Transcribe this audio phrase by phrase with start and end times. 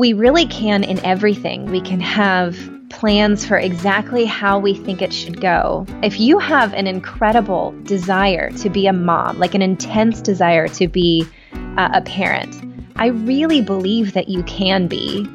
[0.00, 1.66] we really can in everything.
[1.66, 2.56] We can have
[2.88, 5.84] plans for exactly how we think it should go.
[6.02, 10.88] If you have an incredible desire to be a mom, like an intense desire to
[10.88, 11.26] be
[11.76, 12.56] uh, a parent,
[12.96, 15.28] I really believe that you can be.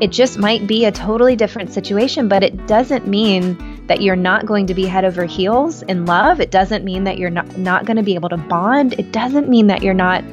[0.00, 4.44] It just might be a totally different situation, but it doesn't mean that you're not
[4.44, 6.40] going to be head over heels in love.
[6.40, 8.94] It doesn't mean that you're not, not going to be able to bond.
[8.98, 10.24] It doesn't mean that you're not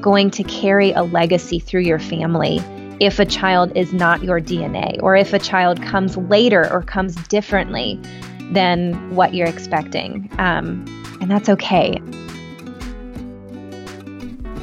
[0.00, 2.62] going to carry a legacy through your family
[3.00, 7.14] if a child is not your DNA or if a child comes later or comes
[7.28, 8.00] differently
[8.52, 10.30] than what you're expecting.
[10.38, 10.84] Um,
[11.20, 12.00] and that's okay.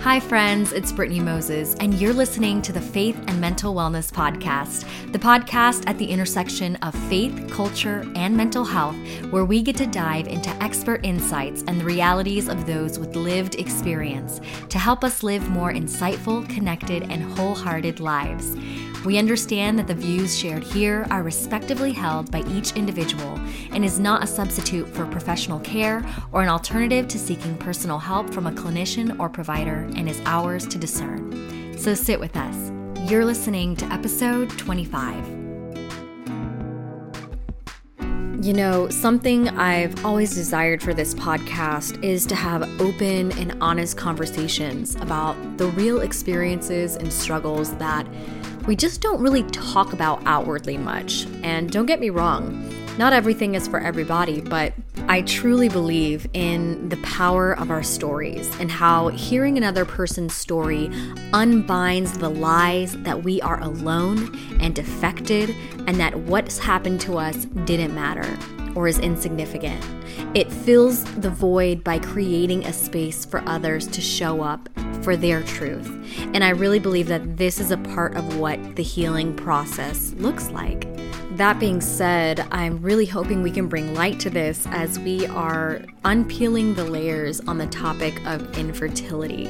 [0.03, 4.83] Hi, friends, it's Brittney Moses, and you're listening to the Faith and Mental Wellness Podcast,
[5.13, 8.97] the podcast at the intersection of faith, culture, and mental health,
[9.31, 13.55] where we get to dive into expert insights and the realities of those with lived
[13.55, 18.57] experience to help us live more insightful, connected, and wholehearted lives.
[19.05, 23.37] We understand that the views shared here are respectively held by each individual
[23.73, 28.33] and is not a substitute for professional care or an alternative to seeking personal help
[28.33, 31.77] from a clinician or provider and is ours to discern.
[31.77, 32.71] So sit with us.
[33.11, 35.43] You're listening to episode 25.
[38.41, 43.97] You know, something I've always desired for this podcast is to have open and honest
[43.97, 48.05] conversations about the real experiences and struggles that
[48.65, 51.25] we just don't really talk about outwardly much.
[51.43, 54.73] And don't get me wrong, not everything is for everybody, but
[55.07, 60.89] I truly believe in the power of our stories and how hearing another person's story
[61.33, 65.53] unbinds the lies that we are alone and defected
[65.87, 68.37] and that what's happened to us didn't matter
[68.75, 69.83] or is insignificant.
[70.35, 74.69] It fills the void by creating a space for others to show up
[75.03, 75.87] for their truth.
[76.33, 80.49] And I really believe that this is a part of what the healing process looks
[80.49, 80.87] like.
[81.37, 85.81] That being said, I'm really hoping we can bring light to this as we are
[86.05, 89.49] unpeeling the layers on the topic of infertility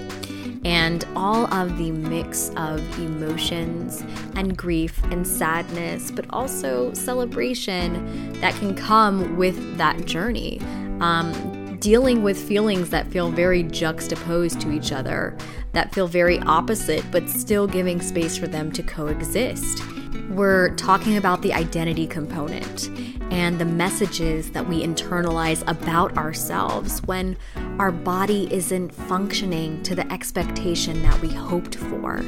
[0.65, 4.01] and all of the mix of emotions
[4.35, 10.61] and grief and sadness, but also celebration that can come with that journey.
[11.01, 15.35] Um, dealing with feelings that feel very juxtaposed to each other,
[15.73, 19.83] that feel very opposite, but still giving space for them to coexist.
[20.29, 22.87] We're talking about the identity component
[23.33, 27.35] and the messages that we internalize about ourselves when
[27.79, 32.23] our body isn't functioning to the expectation that we hoped for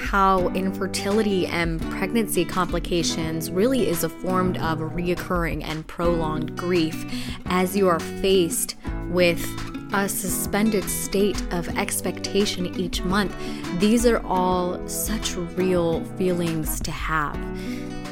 [0.00, 7.04] how infertility and pregnancy complications really is a form of reoccurring and prolonged grief
[7.46, 8.76] as you are faced
[9.10, 9.44] with
[9.92, 13.34] a suspended state of expectation each month.
[13.80, 17.38] These are all such real feelings to have.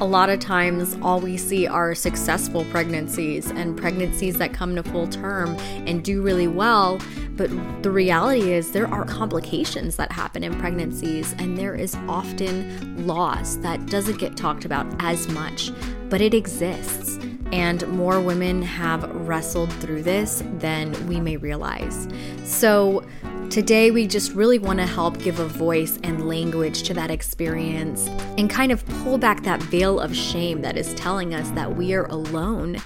[0.01, 4.83] A lot of times, all we see are successful pregnancies and pregnancies that come to
[4.85, 5.57] full term
[5.87, 7.01] and do really well.
[7.37, 7.51] But
[7.83, 13.57] the reality is, there are complications that happen in pregnancies, and there is often loss
[13.57, 15.73] that doesn't get talked about as much,
[16.09, 17.19] but it exists.
[17.53, 22.09] And more women have wrestled through this than we may realize.
[22.45, 23.05] So,
[23.51, 28.07] Today, we just really want to help give a voice and language to that experience
[28.37, 31.95] and kind of pull back that veil of shame that is telling us that we
[31.95, 32.77] are alone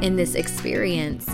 [0.00, 1.28] in this experience.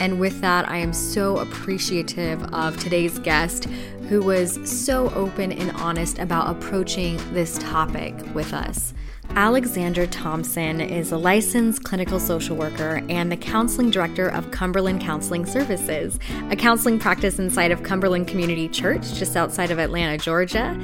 [0.00, 3.64] And with that, I am so appreciative of today's guest
[4.10, 8.92] who was so open and honest about approaching this topic with us.
[9.36, 15.44] Alexandra Thompson is a licensed clinical social worker and the counseling director of Cumberland Counseling
[15.44, 16.18] Services,
[16.50, 20.74] a counseling practice inside of Cumberland Community Church just outside of Atlanta, Georgia.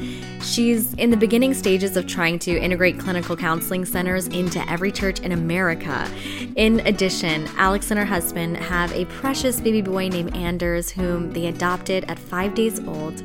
[0.42, 5.20] She's in the beginning stages of trying to integrate clinical counseling centers into every church
[5.20, 6.06] in America.
[6.54, 11.46] In addition, Alex and her husband have a precious baby boy named Anders, whom they
[11.46, 13.22] adopted at five days old.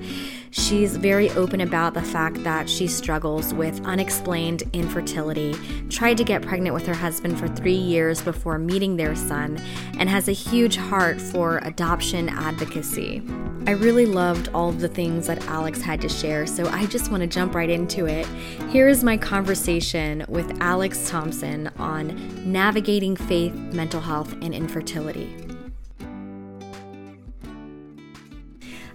[0.52, 5.56] She's very open about the fact that she struggles with unexplained infertility,
[5.90, 9.62] tried to get pregnant with her husband for three years before meeting their son,
[9.98, 13.22] and has a huge heart for adoption advocacy.
[13.68, 17.12] I really loved all of the things that Alex had to share, so I just
[17.12, 18.26] want to jump right into it.
[18.70, 25.47] Here is my conversation with Alex Thompson on navigating faith, mental health, and infertility.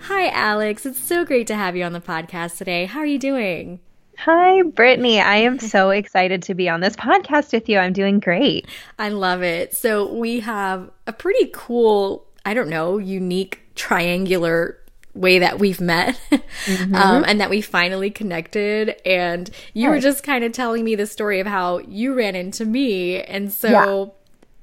[0.06, 0.84] Hi, Alex.
[0.84, 2.86] It's so great to have you on the podcast today.
[2.86, 3.78] How are you doing?
[4.18, 5.22] Hi, Brittney.
[5.22, 7.78] I am so excited to be on this podcast with you.
[7.78, 8.66] I'm doing great.
[8.98, 9.74] I love it.
[9.74, 14.76] So, we have a pretty cool, I don't know, unique triangular
[15.14, 16.94] way that we've met mm-hmm.
[16.96, 18.96] um, and that we finally connected.
[19.06, 19.90] And you yes.
[19.90, 23.22] were just kind of telling me the story of how you ran into me.
[23.22, 24.06] And so, yeah.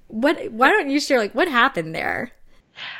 [0.07, 2.33] what, why don't you share, like, what happened there?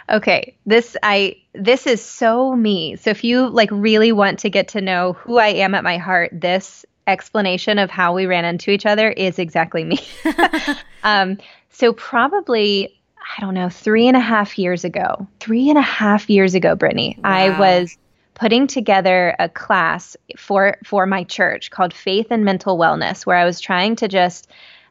[0.10, 2.96] Okay, this I this is so me.
[2.96, 5.98] So if you like really want to get to know who I am at my
[5.98, 10.00] heart, this explanation of how we ran into each other is exactly me.
[11.04, 11.38] um,
[11.70, 12.96] so probably
[13.38, 16.76] I don't know, three and a half years ago, three and a half years ago,
[16.76, 17.30] Brittney, wow.
[17.30, 17.96] I was
[18.34, 23.46] putting together a class for for my church called Faith and Mental Wellness, where I
[23.46, 24.50] was trying to just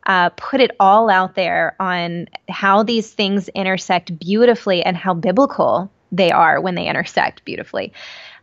[0.08, 5.90] uh, put it all out there on how these things intersect beautifully and how biblical
[6.10, 7.92] they are when they intersect beautifully.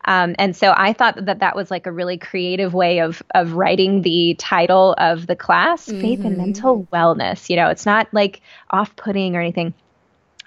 [0.07, 3.53] Um, and so I thought that that was like a really creative way of of
[3.53, 5.99] writing the title of the class, mm-hmm.
[5.99, 7.49] faith and mental wellness.
[7.49, 9.73] You know, it's not like off putting or anything.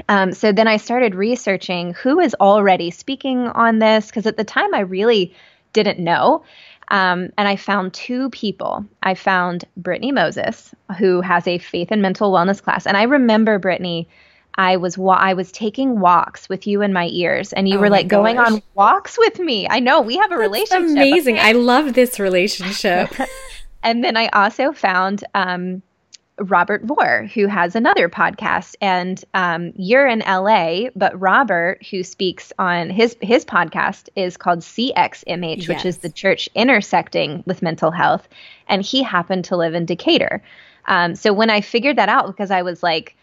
[0.08, 4.44] Um, so then I started researching who is already speaking on this because at the
[4.44, 5.34] time I really
[5.72, 6.44] didn't know.
[6.90, 8.84] Um, and I found two people.
[9.02, 12.86] I found Brittney Moses, who has a faith and mental wellness class.
[12.86, 14.06] And I remember Brittney,
[14.54, 17.80] I was wa- I was taking walks with you in my ears, and you oh
[17.80, 19.68] were like going on walks with me.
[19.68, 20.96] I know we have a That's relationship.
[20.96, 21.38] Amazing!
[21.38, 23.10] I love this relationship.
[23.84, 25.82] and then I also found um,
[26.40, 32.52] Robert Vore, who has another podcast, and um, you're in LA, but Robert, who speaks
[32.58, 35.68] on his his podcast, is called CXMH, yes.
[35.68, 38.28] which is the church intersecting with mental health,
[38.68, 40.42] and he happened to live in Decatur.
[40.86, 43.16] Um, so when I figured that out, because I was like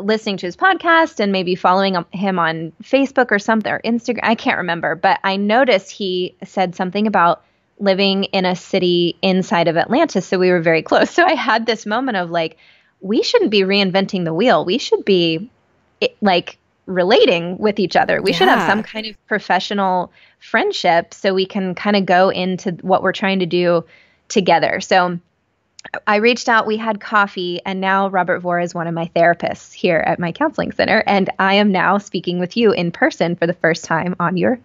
[0.00, 4.34] listening to his podcast and maybe following him on Facebook or something or Instagram, I
[4.34, 7.42] can't remember, but I noticed he said something about
[7.80, 11.10] living in a city inside of Atlanta, so we were very close.
[11.20, 12.56] So I had this moment of like,
[13.00, 14.64] we shouldn't be reinventing the wheel.
[14.64, 15.50] We should be
[16.20, 18.22] like relating with each other.
[18.22, 18.38] We yeah.
[18.38, 23.02] should have some kind of professional friendship so we can kind of go into what
[23.02, 23.84] we're trying to do
[24.28, 24.80] together.
[24.80, 25.18] So
[26.06, 29.72] I reached out, we had coffee, and now Robert Vore is one of my therapists
[29.72, 31.02] here at my counseling center.
[31.06, 34.58] And I am now speaking with you in person for the first time on your.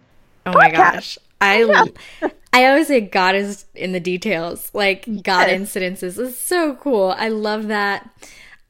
[0.44, 0.54] Oh podcast.
[0.54, 1.18] my gosh.
[1.40, 1.90] I
[2.56, 4.70] I always say God is in the details.
[4.72, 5.60] Like God yes.
[5.60, 7.14] incidences is so cool.
[7.14, 8.08] I love that.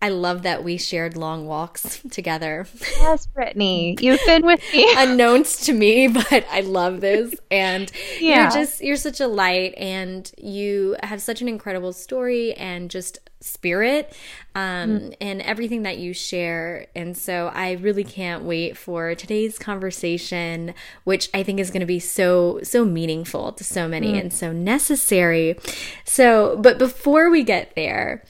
[0.02, 2.66] I love that we shared long walks together.
[2.98, 4.92] Yes, Brittany, you've been with me.
[4.96, 7.34] Unknowns to me, but I love this.
[7.50, 7.90] And
[8.20, 8.42] yeah.
[8.42, 13.18] you're just, you're such a light and you have such an incredible story and just
[13.40, 14.14] spirit
[14.54, 15.16] um, mm.
[15.20, 16.88] and everything that you share.
[16.94, 21.86] And so I really can't wait for today's conversation, which I think is going to
[21.86, 24.20] be so, so meaningful to so many mm.
[24.20, 25.58] and so necessary.
[26.04, 28.24] So, but before we get there,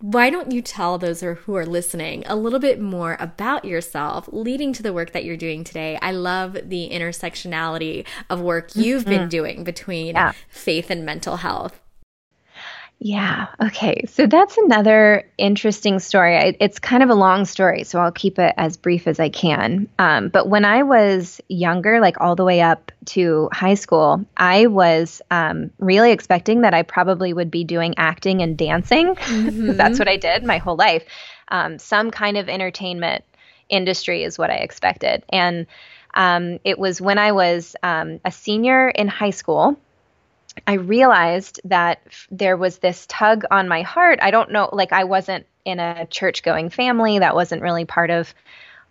[0.00, 4.72] why don't you tell those who are listening a little bit more about yourself leading
[4.72, 5.98] to the work that you're doing today?
[6.00, 9.10] I love the intersectionality of work you've mm-hmm.
[9.10, 10.32] been doing between yeah.
[10.48, 11.80] faith and mental health.
[13.02, 13.46] Yeah.
[13.62, 14.04] Okay.
[14.08, 16.56] So that's another interesting story.
[16.60, 19.88] it's kind of a long story, so I'll keep it as brief as I can.
[19.98, 24.66] Um, but when I was younger, like all the way up to high school, I
[24.66, 29.16] was um, really expecting that I probably would be doing acting and dancing.
[29.30, 29.76] Mm-hmm.
[29.76, 31.04] that's what I did my whole life.
[31.48, 33.24] Um, some kind of entertainment
[33.68, 35.22] industry is what I expected.
[35.30, 35.66] And
[36.14, 39.78] um, it was when I was um, a senior in high school
[40.66, 44.18] I realized that there was this tug on my heart.
[44.22, 47.18] I don't know, like I wasn't in a church going family.
[47.18, 48.34] That wasn't really part of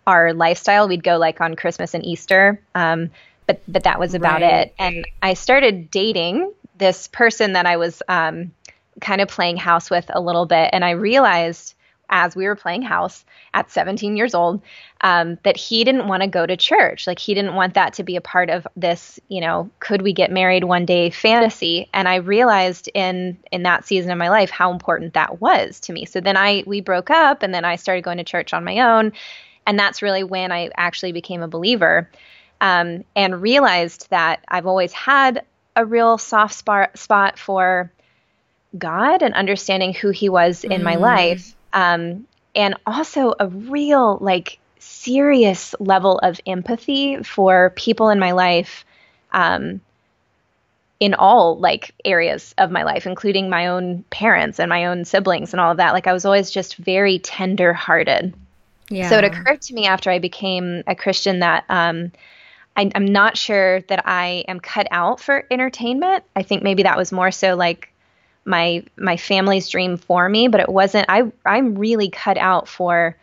[0.06, 0.88] our lifestyle.
[0.88, 3.10] We'd go like on Christmas and Easter, um,
[3.46, 4.66] but but that was about right.
[4.68, 4.74] it.
[4.78, 8.52] And I started dating this person that I was um,
[9.00, 11.74] kind of playing house with a little bit, and I realized
[12.10, 13.24] as we were playing house
[13.54, 14.60] at 17 years old
[15.00, 17.06] um, that he didn't want to go to church.
[17.06, 20.12] Like he didn't want that to be a part of this, you know, could we
[20.12, 21.88] get married one day fantasy.
[21.94, 25.92] And I realized in in that season of my life how important that was to
[25.92, 26.04] me.
[26.04, 28.80] So then I we broke up, and then I started going to church on my
[28.80, 29.12] own,
[29.66, 32.10] and that's really when I actually became a believer.
[32.62, 37.90] Um, and realized that I've always had a real soft spot, spot for
[38.76, 40.84] God and understanding who He was in mm.
[40.84, 48.18] my life um, and also a real like serious level of empathy for people in
[48.18, 48.84] my life
[49.32, 49.80] um,
[50.98, 55.52] in all like areas of my life including my own parents and my own siblings
[55.52, 55.92] and all of that.
[55.92, 58.34] Like i was always just very tender hearted
[58.88, 59.08] yeah.
[59.08, 62.10] so it occurred to me after i became a christian that um,
[62.76, 66.24] I, i'm not sure that i am cut out for entertainment.
[66.34, 67.89] I think maybe that was more so like
[68.44, 71.06] my my family's dream for me, but it wasn't.
[71.08, 73.16] I I'm really cut out for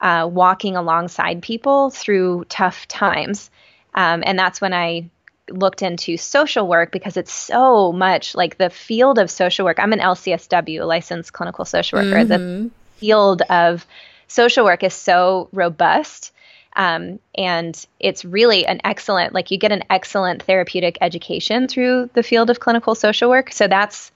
[0.00, 3.50] uh, walking alongside people through tough times.
[3.94, 5.08] Um, and that's when I
[5.48, 9.78] looked into social work because it's so much like the field of social work.
[9.78, 12.24] I'm an LCSW, licensed clinical social worker.
[12.24, 12.28] Mm-hmm.
[12.28, 13.86] The field of
[14.26, 16.32] social work is so robust.
[16.76, 22.22] Um, and it's really an excellent, like you get an excellent therapeutic education through the
[22.22, 23.52] field of clinical social work.
[23.52, 24.10] So that's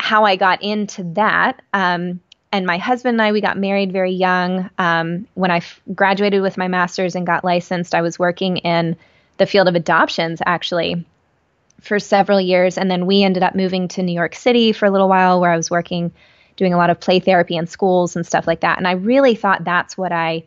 [0.00, 1.60] how I got into that.
[1.72, 2.20] Um,
[2.52, 4.68] and my husband and I, we got married very young.
[4.78, 8.96] Um, when I f- graduated with my master's and got licensed, I was working in
[9.36, 11.06] the field of adoptions actually
[11.80, 12.76] for several years.
[12.76, 15.52] And then we ended up moving to New York City for a little while where
[15.52, 16.12] I was working,
[16.56, 18.78] doing a lot of play therapy in schools and stuff like that.
[18.78, 20.44] And I really thought that's what I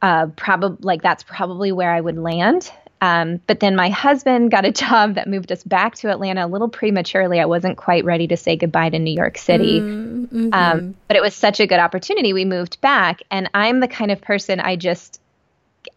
[0.00, 2.72] uh, probably like that's probably where I would land.
[3.02, 6.48] Um, but then my husband got a job that moved us back to Atlanta a
[6.48, 7.40] little prematurely.
[7.40, 9.80] I wasn't quite ready to say goodbye to New York City.
[9.80, 10.50] Mm-hmm.
[10.54, 12.32] Um, but it was such a good opportunity.
[12.32, 13.20] We moved back.
[13.30, 15.20] And I'm the kind of person I just,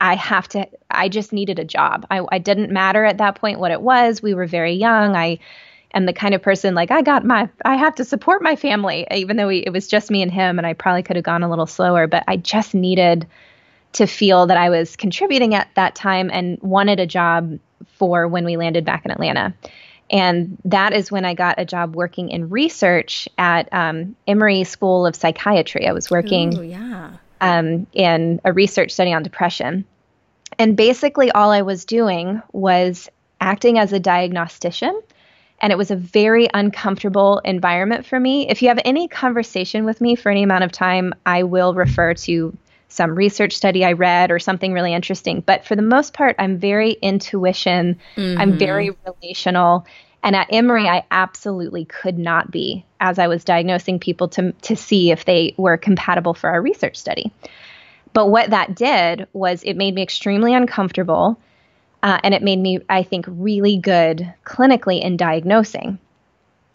[0.01, 2.07] I have to, I just needed a job.
[2.09, 4.23] I, I didn't matter at that point what it was.
[4.23, 5.15] We were very young.
[5.15, 5.37] I
[5.93, 9.05] am the kind of person like, I got my, I have to support my family,
[9.11, 10.57] even though we, it was just me and him.
[10.57, 13.27] And I probably could have gone a little slower, but I just needed
[13.95, 17.57] to feel that I was contributing at that time and wanted a job
[17.97, 19.53] for when we landed back in Atlanta.
[20.11, 25.05] And that is when I got a job working in research at um, Emory School
[25.05, 25.87] of Psychiatry.
[25.87, 27.11] I was working Ooh, yeah.
[27.39, 29.85] um, in a research study on depression.
[30.59, 33.09] And basically, all I was doing was
[33.39, 35.01] acting as a diagnostician.
[35.61, 38.49] And it was a very uncomfortable environment for me.
[38.49, 42.13] If you have any conversation with me for any amount of time, I will refer
[42.13, 42.55] to
[42.87, 45.41] some research study I read or something really interesting.
[45.41, 48.39] But for the most part, I'm very intuition, mm-hmm.
[48.39, 49.85] I'm very relational.
[50.23, 54.75] And at Emory, I absolutely could not be as I was diagnosing people to, to
[54.75, 57.31] see if they were compatible for our research study.
[58.13, 61.39] But what that did was it made me extremely uncomfortable.
[62.01, 65.99] Uh, and it made me, I think, really good clinically in diagnosing.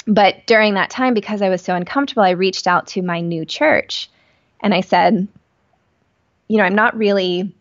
[0.07, 3.45] But during that time, because I was so uncomfortable, I reached out to my new
[3.45, 4.11] church
[4.61, 5.29] and I said,
[6.51, 7.55] you know, I'm not really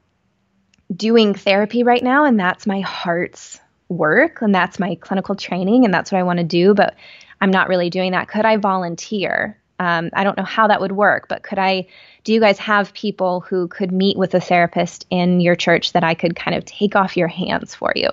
[0.96, 5.94] doing therapy right now, and that's my heart's work, and that's my clinical training, and
[5.94, 6.96] that's what I want to do, but
[7.40, 8.30] I'm not really doing that.
[8.30, 9.56] Could I volunteer?
[9.78, 11.86] Um, I don't know how that would work, but could I?
[12.24, 16.04] Do you guys have people who could meet with a therapist in your church that
[16.04, 18.10] I could kind of take off your hands for you?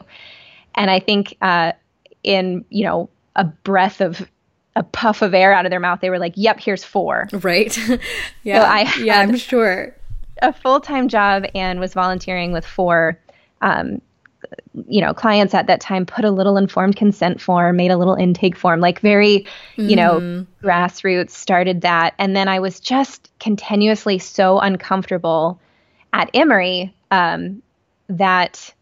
[0.75, 1.73] And I think uh,
[2.23, 4.28] in you know a breath of
[4.76, 7.28] a puff of air out of their mouth, they were like, "Yep, here's four.
[7.33, 7.75] Right?
[8.42, 8.61] yeah.
[8.61, 9.97] So I yeah, I'm sure
[10.43, 13.19] a full time job and was volunteering with four,
[13.61, 14.00] um,
[14.87, 16.07] you know, clients at that time.
[16.07, 19.88] Put a little informed consent form, made a little intake form, like very, mm-hmm.
[19.88, 20.66] you know, mm-hmm.
[20.66, 21.31] grassroots.
[21.31, 25.61] Started that, and then I was just continuously so uncomfortable
[26.12, 27.62] at Emory um,
[28.09, 28.73] that.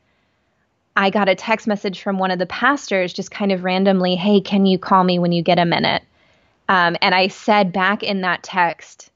[0.96, 4.40] I got a text message from one of the pastors just kind of randomly, Hey,
[4.40, 6.04] can you call me when you get a minute?
[6.68, 9.10] Um, and I said back in that text,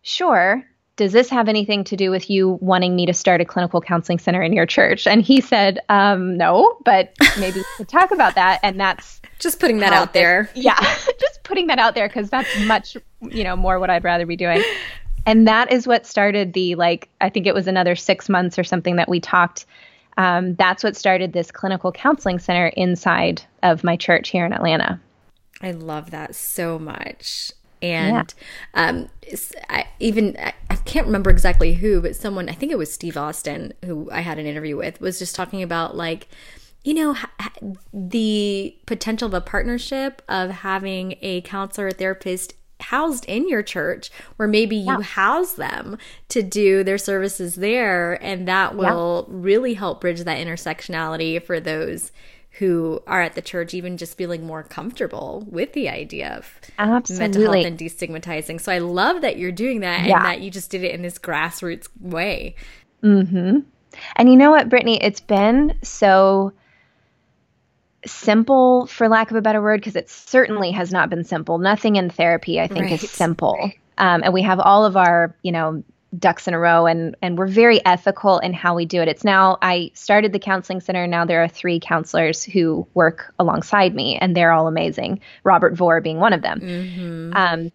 [0.00, 0.64] Sure
[0.98, 4.18] does this have anything to do with you wanting me to start a clinical counseling
[4.18, 5.06] center in your church?
[5.06, 8.58] And he said, um, no, but maybe we could talk about that.
[8.64, 10.50] And that's just putting that out there.
[10.54, 10.76] yeah,
[11.20, 14.34] just putting that out there because that's much, you know, more what I'd rather be
[14.36, 14.62] doing.
[15.24, 17.08] And that is what started the like.
[17.20, 19.66] I think it was another six months or something that we talked.
[20.16, 25.00] Um, that's what started this clinical counseling center inside of my church here in Atlanta.
[25.62, 27.52] I love that so much
[27.82, 28.34] and
[28.74, 28.88] yeah.
[28.88, 29.08] um,
[29.68, 33.72] I even I can't remember exactly who, but someone I think it was Steve Austin
[33.84, 36.28] who I had an interview with was just talking about like
[36.84, 37.16] you know
[37.92, 44.10] the potential of a partnership of having a counselor or therapist housed in your church
[44.36, 45.00] where maybe you yeah.
[45.00, 49.34] house them to do their services there and that will yeah.
[49.36, 52.12] really help bridge that intersectionality for those
[52.58, 57.22] who are at the church even just feeling more comfortable with the idea of Absolutely.
[57.24, 58.60] mental health and destigmatizing.
[58.60, 60.16] So I love that you're doing that yeah.
[60.16, 62.56] and that you just did it in this grassroots way.
[63.02, 63.60] Mm-hmm.
[64.16, 64.98] And you know what, Brittney?
[65.00, 66.52] It's been so
[68.06, 71.58] simple, for lack of a better word, because it certainly has not been simple.
[71.58, 73.02] Nothing in therapy, I think, right.
[73.02, 73.70] is simple.
[73.98, 75.82] Um, and we have all of our, you know,
[76.16, 79.08] ducks in a row and and we're very ethical in how we do it.
[79.08, 83.94] It's now I started the counseling center now there are 3 counselors who work alongside
[83.94, 85.20] me and they're all amazing.
[85.44, 86.60] Robert Vore being one of them.
[86.60, 87.32] Mm-hmm.
[87.34, 87.72] Um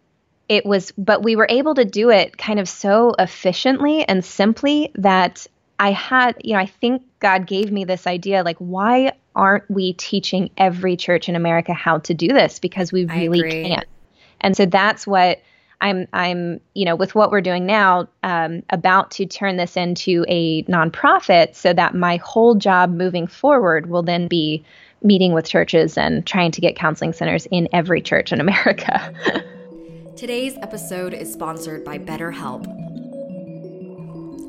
[0.49, 4.91] it was but we were able to do it kind of so efficiently and simply
[4.95, 5.45] that
[5.79, 9.93] I had, you know, I think God gave me this idea like why aren't we
[9.93, 13.87] teaching every church in America how to do this because we really can't.
[14.41, 15.41] And so that's what
[15.83, 20.25] I'm I'm you know with what we're doing now, um, about to turn this into
[20.29, 24.63] a nonprofit, so that my whole job moving forward will then be
[25.03, 29.13] meeting with churches and trying to get counseling centers in every church in America.
[30.15, 32.92] Today's episode is sponsored by BetterHelp.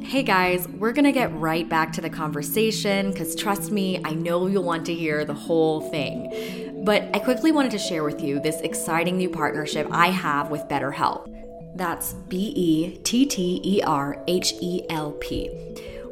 [0.04, 4.46] Hey guys, we're gonna get right back to the conversation because trust me, I know
[4.46, 6.82] you'll want to hear the whole thing.
[6.84, 10.60] But I quickly wanted to share with you this exciting new partnership I have with
[10.68, 11.34] BetterHelp.
[11.74, 15.48] That's B E T T E R H E L P.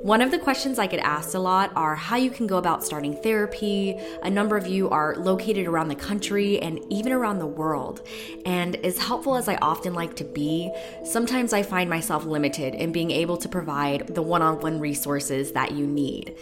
[0.02, 2.82] One of the questions I get asked a lot are how you can go about
[2.82, 3.96] starting therapy.
[4.24, 8.04] A number of you are located around the country and even around the world.
[8.44, 10.72] And as helpful as I often like to be,
[11.04, 15.52] sometimes I find myself limited in being able to provide the one on one resources
[15.52, 16.34] that you need.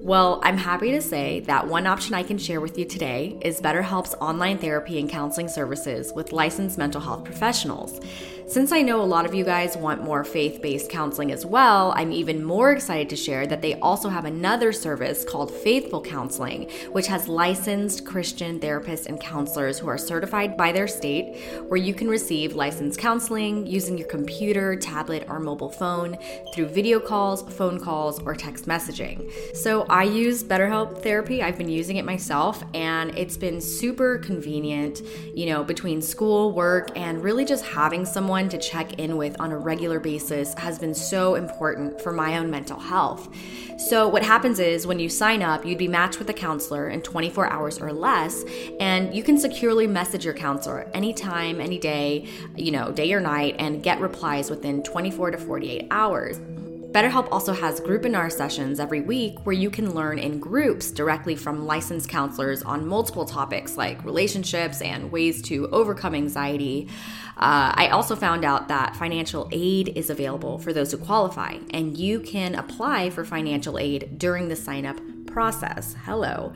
[0.00, 3.60] Well, I'm happy to say that one option I can share with you today is
[3.60, 8.00] BetterHelp's online therapy and counseling services with licensed mental health professionals.
[8.48, 11.92] Since I know a lot of you guys want more faith based counseling as well,
[11.96, 16.70] I'm even more excited to share that they also have another service called Faithful Counseling,
[16.92, 21.36] which has licensed Christian therapists and counselors who are certified by their state,
[21.66, 26.16] where you can receive licensed counseling using your computer, tablet, or mobile phone
[26.54, 29.28] through video calls, phone calls, or text messaging.
[29.56, 31.42] So I use BetterHelp Therapy.
[31.42, 35.02] I've been using it myself, and it's been super convenient,
[35.34, 39.40] you know, between school, work, and really just having someone someone to check in with
[39.40, 43.34] on a regular basis has been so important for my own mental health.
[43.78, 47.00] So, what happens is when you sign up, you'd be matched with a counselor in
[47.00, 48.44] 24 hours or less,
[48.78, 52.26] and you can securely message your counselor anytime, any day,
[52.56, 56.38] you know, day or night, and get replies within 24 to 48 hours.
[56.96, 61.66] BetterHelp also has groupinar sessions every week where you can learn in groups directly from
[61.66, 66.88] licensed counselors on multiple topics like relationships and ways to overcome anxiety.
[67.36, 71.98] Uh, I also found out that financial aid is available for those who qualify, and
[71.98, 75.94] you can apply for financial aid during the sign up process.
[76.06, 76.54] Hello.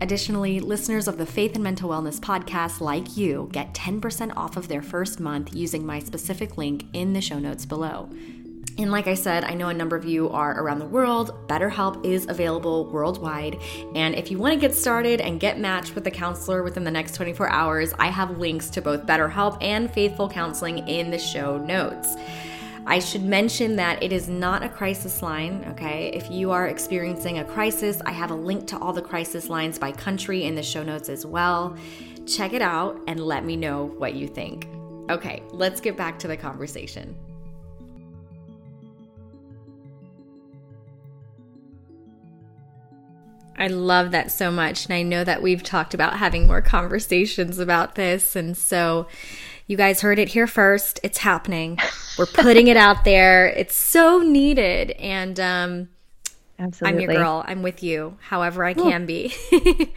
[0.00, 4.68] Additionally, listeners of the Faith and Mental Wellness podcast, like you, get 10% off of
[4.68, 8.08] their first month using my specific link in the show notes below.
[8.78, 11.46] And like I said, I know a number of you are around the world.
[11.46, 13.60] BetterHelp is available worldwide.
[13.94, 16.90] And if you want to get started and get matched with a counselor within the
[16.90, 21.58] next 24 hours, I have links to both BetterHelp and Faithful Counseling in the show
[21.58, 22.16] notes.
[22.84, 26.10] I should mention that it is not a crisis line, okay?
[26.12, 29.78] If you are experiencing a crisis, I have a link to all the crisis lines
[29.78, 31.76] by country in the show notes as well.
[32.26, 34.66] Check it out and let me know what you think.
[35.10, 37.14] Okay, let's get back to the conversation.
[43.56, 44.86] I love that so much.
[44.86, 48.34] And I know that we've talked about having more conversations about this.
[48.34, 49.06] And so
[49.66, 51.00] you guys heard it here first.
[51.02, 51.78] It's happening.
[52.18, 53.48] We're putting it out there.
[53.48, 54.92] It's so needed.
[54.92, 55.88] And um,
[56.58, 56.88] Absolutely.
[56.88, 57.44] I'm your girl.
[57.46, 59.34] I'm with you, however I can be.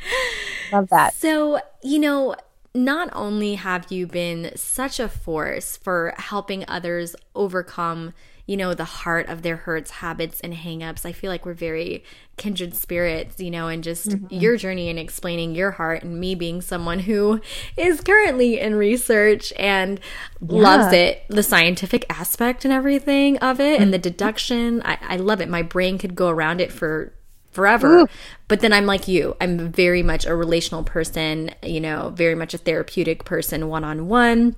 [0.71, 1.13] love that.
[1.13, 2.35] So, you know,
[2.73, 8.13] not only have you been such a force for helping others overcome
[8.45, 11.05] you know, the heart of their hurts, habits, and hangups.
[11.05, 12.03] I feel like we're very
[12.37, 14.33] kindred spirits, you know, and just mm-hmm.
[14.33, 17.41] your journey and explaining your heart, and me being someone who
[17.75, 19.99] is currently in research and
[20.41, 20.61] yeah.
[20.61, 23.83] loves it, the scientific aspect and everything of it, mm-hmm.
[23.83, 24.03] and the mm-hmm.
[24.03, 24.81] deduction.
[24.85, 25.49] I, I love it.
[25.49, 27.13] My brain could go around it for
[27.51, 28.01] forever.
[28.01, 28.07] Ooh.
[28.47, 29.35] But then I'm like you.
[29.41, 34.07] I'm very much a relational person, you know, very much a therapeutic person one on
[34.07, 34.55] one.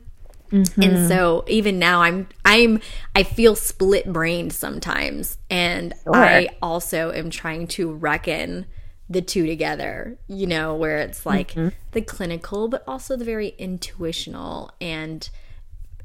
[0.52, 0.82] Mm-hmm.
[0.82, 2.80] And so even now I'm I'm
[3.16, 6.16] I feel split brained sometimes and sure.
[6.16, 8.66] I also am trying to reckon
[9.10, 11.70] the two together, you know, where it's like mm-hmm.
[11.92, 15.30] the clinical but also the very intuitional and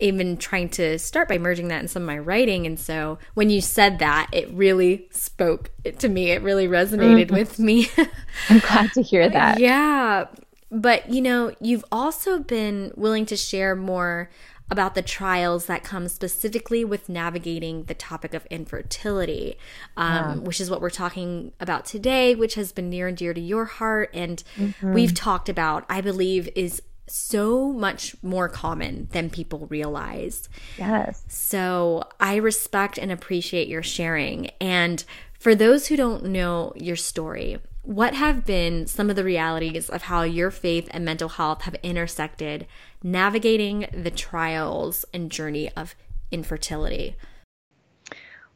[0.02, 3.50] even trying to start by merging that in some of my writing and so when
[3.50, 7.36] you said that it really spoke to me it really resonated mm-hmm.
[7.36, 7.88] with me
[8.48, 10.26] i'm glad to hear that yeah
[10.72, 14.30] but, you know, you've also been willing to share more
[14.70, 19.58] about the trials that come specifically with navigating the topic of infertility,
[19.98, 20.34] um, yeah.
[20.36, 23.66] which is what we're talking about today, which has been near and dear to your
[23.66, 24.08] heart.
[24.14, 24.94] And mm-hmm.
[24.94, 30.48] we've talked about, I believe, is so much more common than people realize.
[30.78, 31.22] Yes.
[31.28, 34.46] So I respect and appreciate your sharing.
[34.58, 35.04] And
[35.38, 40.02] for those who don't know your story, what have been some of the realities of
[40.02, 42.66] how your faith and mental health have intersected
[43.02, 45.94] navigating the trials and journey of
[46.30, 47.16] infertility?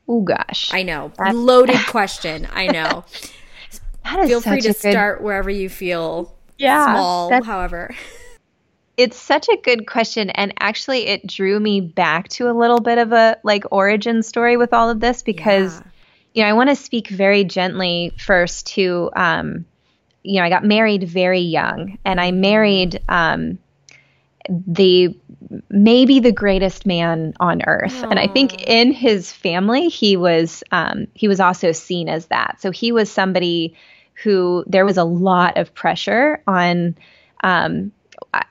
[0.08, 0.72] Oh gosh.
[0.72, 1.12] I know.
[1.18, 2.46] That's, Loaded question.
[2.52, 3.04] I know.
[4.26, 4.76] Feel free to good...
[4.76, 7.92] start wherever you feel yeah, small, however.
[8.96, 12.98] it's such a good question and actually it drew me back to a little bit
[12.98, 15.86] of a like origin story with all of this because yeah.
[16.36, 19.64] You know, I want to speak very gently first to um
[20.22, 23.58] you know, I got married very young and I married um
[24.48, 25.16] the
[25.70, 28.10] maybe the greatest man on earth Aww.
[28.10, 32.60] and i think in his family he was um, he was also seen as that
[32.60, 33.74] so he was somebody
[34.22, 36.96] who there was a lot of pressure on
[37.42, 37.90] um,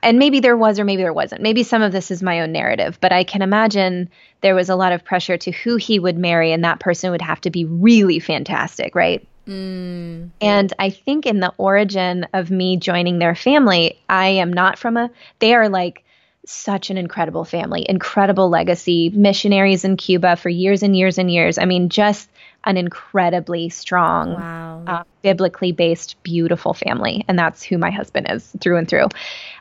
[0.02, 2.52] and maybe there was or maybe there wasn't maybe some of this is my own
[2.52, 4.08] narrative but i can imagine
[4.40, 7.22] there was a lot of pressure to who he would marry and that person would
[7.22, 10.30] have to be really fantastic right Mm.
[10.40, 14.96] And I think in the origin of me joining their family, I am not from
[14.96, 16.04] a, they are like
[16.46, 21.58] such an incredible family, incredible legacy, missionaries in Cuba for years and years and years.
[21.58, 22.28] I mean, just
[22.66, 24.82] an incredibly strong, wow.
[24.86, 27.24] uh, biblically based, beautiful family.
[27.28, 29.06] And that's who my husband is through and through.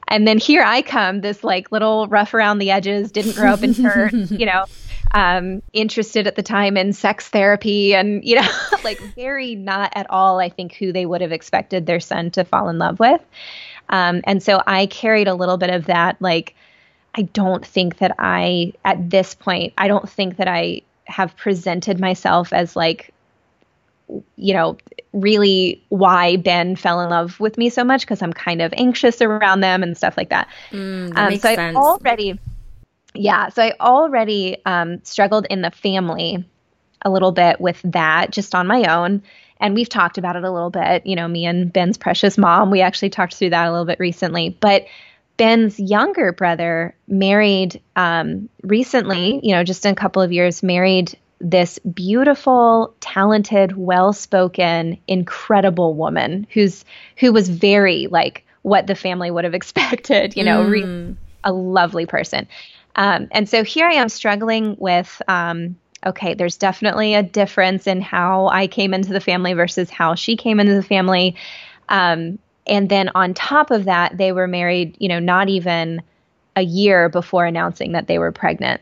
[0.07, 3.63] And then here I come, this like little rough around the edges, didn't grow up
[3.63, 4.65] in church, you know,
[5.13, 8.47] um, interested at the time in sex therapy and, you know,
[8.83, 12.43] like very not at all, I think, who they would have expected their son to
[12.43, 13.21] fall in love with.
[13.89, 16.55] Um, and so I carried a little bit of that, like,
[17.17, 21.99] I don't think that I, at this point, I don't think that I have presented
[21.99, 23.13] myself as like,
[24.35, 24.77] you know,
[25.13, 29.21] really why Ben fell in love with me so much because I'm kind of anxious
[29.21, 30.47] around them and stuff like that.
[30.71, 31.49] Mm, that um, so.
[31.49, 32.39] I already
[33.15, 36.45] yeah, so I already um, struggled in the family
[37.01, 39.23] a little bit with that just on my own.
[39.59, 42.71] And we've talked about it a little bit, you know, me and Ben's precious mom.
[42.71, 44.49] We actually talked through that a little bit recently.
[44.49, 44.85] But
[45.37, 51.17] Ben's younger brother married um, recently, you know, just in a couple of years, married
[51.39, 56.85] this beautiful, talented, well-spoken, incredible woman who's
[57.17, 60.69] who was very like what the family would have expected, you know, mm.
[60.69, 62.47] re- a lovely person.
[62.95, 68.01] Um, and so here I am struggling with um, okay, there's definitely a difference in
[68.01, 71.35] how I came into the family versus how she came into the family.
[71.89, 76.01] Um, and then on top of that, they were married, you know, not even
[76.55, 78.81] a year before announcing that they were pregnant.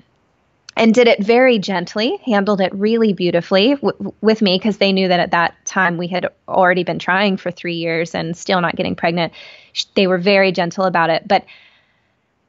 [0.75, 5.07] And did it very gently, handled it really beautifully w- with me because they knew
[5.07, 8.75] that at that time we had already been trying for three years and still not
[8.75, 9.33] getting pregnant.
[9.95, 11.27] They were very gentle about it.
[11.27, 11.45] But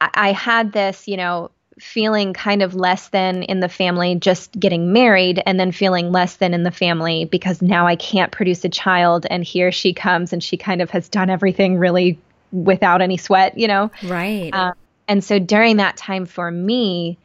[0.00, 4.58] I, I had this, you know, feeling kind of less than in the family just
[4.58, 8.64] getting married and then feeling less than in the family because now I can't produce
[8.64, 12.18] a child and here she comes and she kind of has done everything really
[12.52, 13.90] without any sweat, you know?
[14.04, 14.50] Right.
[14.52, 14.74] Um,
[15.08, 17.18] and so during that time for me,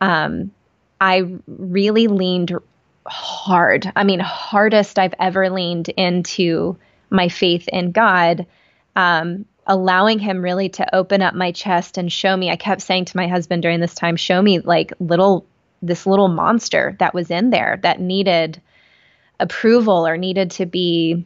[0.00, 0.50] um,
[1.00, 2.52] I really leaned
[3.06, 3.90] hard.
[3.94, 6.76] I mean, hardest I've ever leaned into
[7.10, 8.46] my faith in God.
[8.96, 12.50] Um, allowing him really to open up my chest and show me.
[12.50, 15.46] I kept saying to my husband during this time, show me like little,
[15.80, 18.60] this little monster that was in there that needed
[19.38, 21.24] approval or needed to be,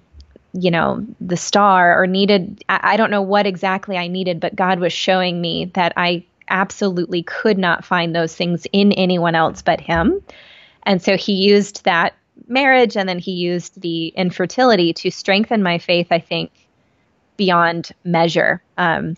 [0.52, 4.56] you know, the star or needed, I, I don't know what exactly I needed, but
[4.56, 9.62] God was showing me that I absolutely could not find those things in anyone else
[9.62, 10.22] but him.
[10.84, 12.14] And so he used that
[12.48, 16.50] marriage and then he used the infertility to strengthen my faith, I think,
[17.36, 18.62] beyond measure.
[18.76, 19.16] Um,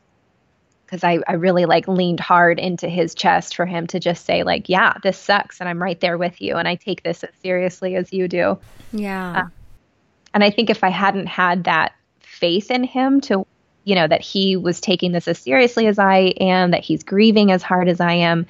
[0.88, 4.42] because I, I really like leaned hard into his chest for him to just say
[4.42, 7.30] like yeah this sucks and i'm right there with you and i take this as
[7.42, 8.58] seriously as you do
[8.92, 9.48] yeah uh,
[10.32, 13.46] and i think if i hadn't had that faith in him to
[13.84, 17.52] you know that he was taking this as seriously as i am that he's grieving
[17.52, 18.46] as hard as i am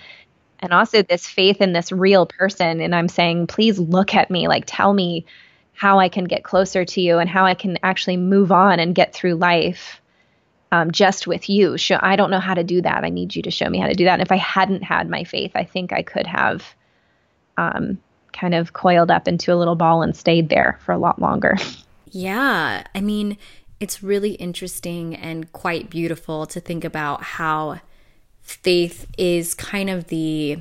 [0.60, 4.46] and also this faith in this real person and i'm saying please look at me
[4.46, 5.26] like tell me
[5.78, 8.96] how I can get closer to you and how I can actually move on and
[8.96, 10.00] get through life
[10.72, 11.78] um, just with you.
[11.78, 13.04] Show, I don't know how to do that.
[13.04, 14.14] I need you to show me how to do that.
[14.14, 16.64] And if I hadn't had my faith, I think I could have
[17.56, 18.00] um,
[18.32, 21.56] kind of coiled up into a little ball and stayed there for a lot longer.
[22.10, 22.84] Yeah.
[22.94, 23.36] I mean,
[23.80, 27.80] it's really interesting and quite beautiful to think about how
[28.40, 30.56] faith is kind of the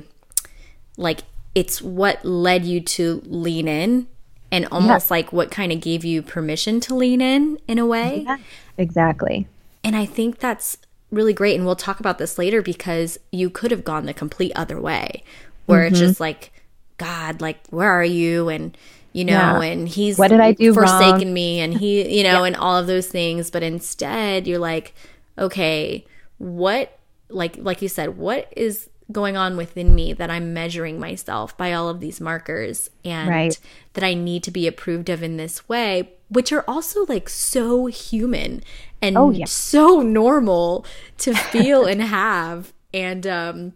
[0.98, 1.20] like
[1.54, 4.08] it's what led you to lean in
[4.50, 8.24] and almost like what kind of gave you permission to lean in in a way.
[8.26, 8.38] Yeah,
[8.76, 9.46] exactly.
[9.84, 10.78] And I think that's
[11.10, 11.56] really great.
[11.56, 15.22] And we'll talk about this later because you could have gone the complete other way
[15.66, 15.92] where mm-hmm.
[15.92, 16.52] it's just like,
[16.96, 18.48] God, like, where are you?
[18.48, 18.76] And,
[19.12, 19.62] you know, yeah.
[19.62, 21.32] and he's what did I do forsaken wrong?
[21.32, 22.46] me and he, you know, yeah.
[22.46, 23.50] and all of those things.
[23.50, 24.94] But instead, you're like,
[25.36, 26.04] okay,
[26.38, 31.56] what, like, like you said, what is going on within me that I'm measuring myself
[31.56, 33.58] by all of these markers and right.
[33.94, 37.86] that I need to be approved of in this way, which are also like so
[37.86, 38.62] human
[39.00, 39.46] and oh, yeah.
[39.46, 40.84] so normal
[41.18, 42.72] to feel and have.
[42.92, 43.72] And um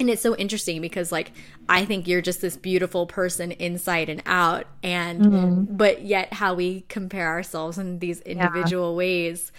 [0.00, 1.32] and it's so interesting because like
[1.68, 5.76] I think you're just this beautiful person inside and out and mm-hmm.
[5.76, 8.98] but yet how we compare ourselves in these individual yeah.
[8.98, 9.52] ways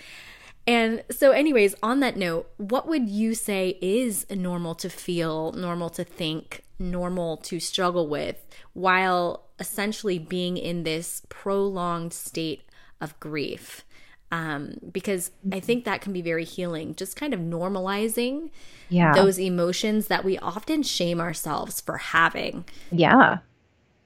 [0.68, 5.90] and so, anyways, on that note, what would you say is normal to feel, normal
[5.92, 12.64] to think, normal to struggle with while essentially being in this prolonged state
[13.00, 13.86] of grief?
[14.32, 18.50] Um, because I think that can be very healing, just kind of normalizing
[18.90, 19.14] yeah.
[19.14, 22.66] those emotions that we often shame ourselves for having.
[22.92, 23.38] Yeah.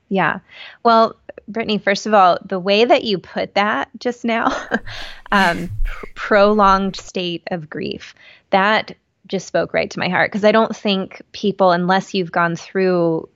[0.10, 0.40] Yeah.
[0.84, 1.16] Well,
[1.50, 4.52] Brittney, first of all, the way that you put that just now,
[5.32, 8.14] um, pr- prolonged state of grief,
[8.50, 8.96] that
[9.28, 13.30] just spoke right to my heart because I don't think people, unless you've gone through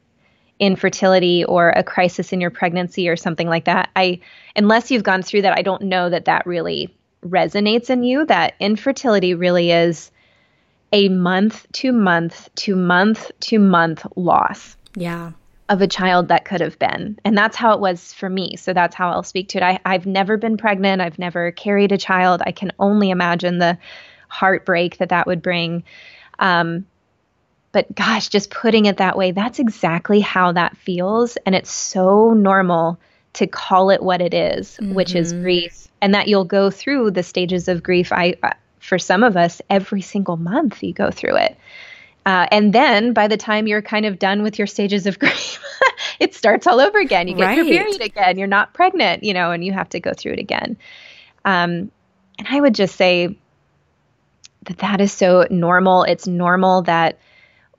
[0.59, 4.19] infertility or a crisis in your pregnancy or something like that, I,
[4.55, 8.25] unless you've gone through that, I don't know that that really resonates in you.
[8.25, 10.11] That infertility really is
[10.91, 14.77] a month to month to month to month loss.
[14.95, 15.31] Yeah
[15.73, 17.17] of a child that could have been.
[17.25, 18.55] And that's how it was for me.
[18.57, 19.63] So that's how I'll speak to it.
[19.63, 22.43] I, I've never been pregnant, I've never carried a child.
[22.45, 23.79] I can only imagine the
[24.27, 25.83] heartbreak that that would bring.
[26.37, 26.85] Um,
[27.71, 31.37] but gosh, just putting it that way, that's exactly how that feels.
[31.37, 32.99] And it's so normal
[33.33, 34.93] to call it what it is, mm-hmm.
[34.93, 35.41] which is mm-hmm.
[35.41, 35.87] grief.
[36.01, 38.11] And that you'll go through the stages of grief.
[38.11, 38.35] I,
[38.79, 41.57] for some of us, every single month you go through it.
[42.25, 45.59] Uh, and then by the time you're kind of done with your stages of grief,
[46.19, 47.27] it starts all over again.
[47.27, 47.57] You get right.
[47.57, 48.37] your period again.
[48.37, 50.77] You're not pregnant, you know, and you have to go through it again.
[51.45, 51.91] Um,
[52.39, 53.37] and I would just say
[54.63, 56.03] that that is so normal.
[56.03, 57.19] It's normal that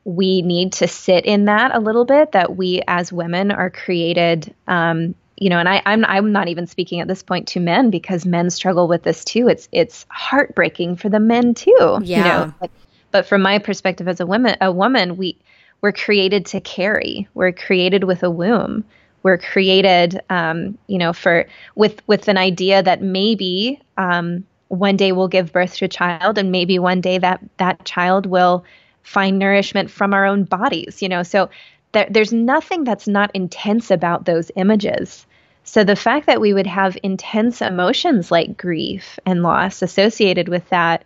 [0.05, 2.33] we need to sit in that a little bit.
[2.33, 4.55] That we as women are created.
[4.69, 7.91] Um, you know, and I, I'm I'm not even speaking at this point to men
[7.91, 9.49] because men struggle with this too.
[9.49, 11.99] It's it's heartbreaking for the men too.
[12.03, 12.19] Yeah.
[12.19, 12.71] You know, like,
[13.15, 15.39] but from my perspective as a woman, a woman, we
[15.83, 17.29] we're created to carry.
[17.35, 18.83] We're created with a womb.
[19.23, 21.47] We're created, um, you know, for
[21.77, 26.39] with with an idea that maybe um, one day we'll give birth to a child,
[26.39, 28.65] and maybe one day that that child will
[29.05, 31.01] find nourishment from our own bodies.
[31.01, 31.49] You know, so
[31.93, 35.25] there, there's nothing that's not intense about those images.
[35.63, 40.69] So the fact that we would have intense emotions like grief and loss associated with
[40.71, 41.05] that,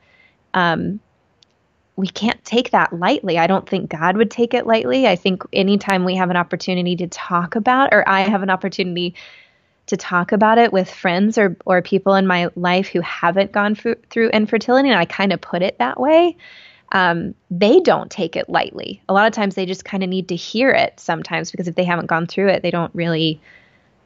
[0.54, 1.00] um,
[1.98, 3.38] we can't take that lightly.
[3.38, 5.08] I don't think God would take it lightly.
[5.08, 9.16] I think anytime we have an opportunity to talk about, or I have an opportunity
[9.86, 13.74] to talk about it with friends or or people in my life who haven't gone
[13.74, 16.36] through, through infertility, and I kind of put it that way,
[16.92, 19.02] um, they don't take it lightly.
[19.08, 21.74] A lot of times they just kind of need to hear it sometimes because if
[21.74, 23.40] they haven't gone through it, they don't really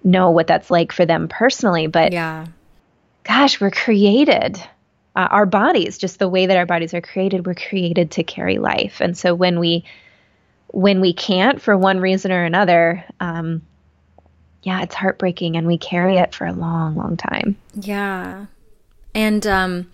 [0.02, 1.88] know what that's like for them personally.
[1.88, 2.46] But yeah,
[3.24, 4.58] gosh, we're created
[5.14, 8.58] uh, our bodies, just the way that our bodies are created, we're created to carry
[8.58, 9.00] life.
[9.00, 9.84] And so when we
[10.68, 13.60] when we can't for one reason or another, um,
[14.62, 17.58] yeah, it's heartbreaking, and we carry it for a long, long time.
[17.74, 18.46] Yeah,
[19.14, 19.90] and um,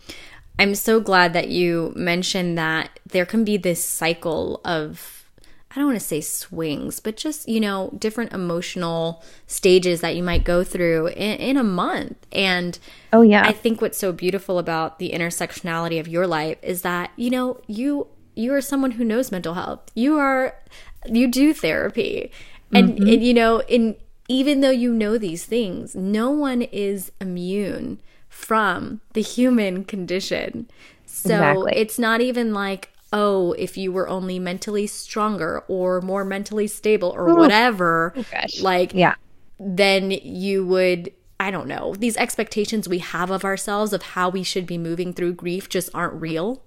[0.58, 5.17] I'm so glad that you mentioned that there can be this cycle of
[5.78, 10.44] don't want to say swings, but just, you know, different emotional stages that you might
[10.44, 12.16] go through in, in, a month.
[12.32, 12.78] And
[13.12, 13.42] oh, yeah.
[13.46, 17.60] I think what's so beautiful about the intersectionality of your life is that, you know,
[17.66, 19.90] you you are someone who knows mental health.
[19.94, 20.54] You are
[21.06, 22.30] you do therapy.
[22.72, 23.08] And, mm-hmm.
[23.08, 23.96] and you know, in
[24.28, 30.68] even though you know these things, no one is immune from the human condition.
[31.06, 31.72] So exactly.
[31.74, 37.10] it's not even like, oh, if you were only mentally stronger or more mentally stable
[37.10, 38.24] or oh, whatever, oh,
[38.60, 39.14] like, yeah,
[39.58, 44.42] then you would, I don't know, these expectations we have of ourselves of how we
[44.42, 46.62] should be moving through grief just aren't real.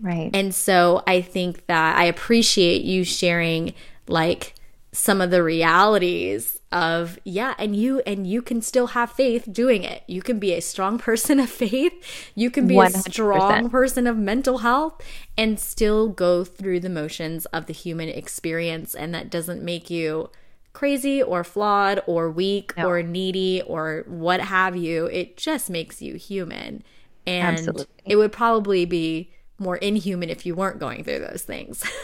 [0.00, 0.30] Right.
[0.32, 3.74] And so I think that I appreciate you sharing
[4.08, 4.54] like
[4.92, 9.84] some of the realities of yeah and you and you can still have faith doing
[9.84, 10.02] it.
[10.06, 11.92] You can be a strong person of faith.
[12.34, 12.94] You can be 100%.
[12.94, 15.00] a strong person of mental health
[15.36, 18.94] and still go through the motions of the human experience.
[18.94, 20.30] And that doesn't make you
[20.72, 22.88] crazy or flawed or weak no.
[22.88, 25.06] or needy or what have you.
[25.06, 26.82] It just makes you human.
[27.26, 27.86] And Absolutely.
[28.04, 31.84] it would probably be more inhuman if you weren't going through those things.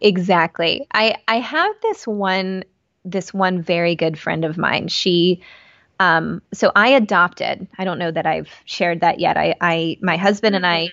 [0.00, 0.86] Exactly.
[0.92, 2.64] I i have this one
[3.04, 4.88] this one very good friend of mine.
[4.88, 5.42] She
[6.00, 7.68] um, so I adopted.
[7.78, 9.36] I don't know that I've shared that yet.
[9.36, 10.92] I, I my husband and I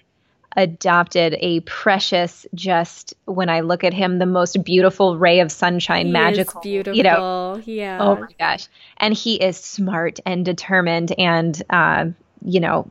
[0.58, 6.08] adopted a precious, just when I look at him, the most beautiful ray of sunshine,
[6.08, 6.60] He magical.
[6.62, 6.98] beautiful.
[6.98, 8.00] You know, yeah.
[8.02, 8.68] oh my gosh.
[8.98, 12.08] And he is smart and determined and, uh,
[12.44, 12.90] you know,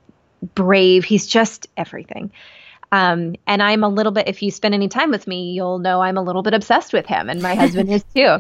[0.55, 1.05] brave.
[1.05, 2.31] He's just everything.
[2.92, 6.00] Um, and I'm a little bit, if you spend any time with me, you'll know
[6.00, 8.38] I'm a little bit obsessed with him, and my husband is too.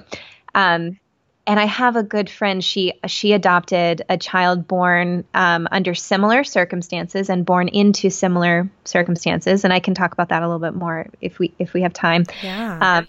[0.56, 0.98] Um,
[1.46, 2.64] and I have a good friend.
[2.64, 9.62] She she adopted a child born um, under similar circumstances and born into similar circumstances,
[9.62, 11.92] and I can talk about that a little bit more if we if we have
[11.92, 12.24] time.
[12.42, 12.98] yeah.
[12.98, 13.08] Um,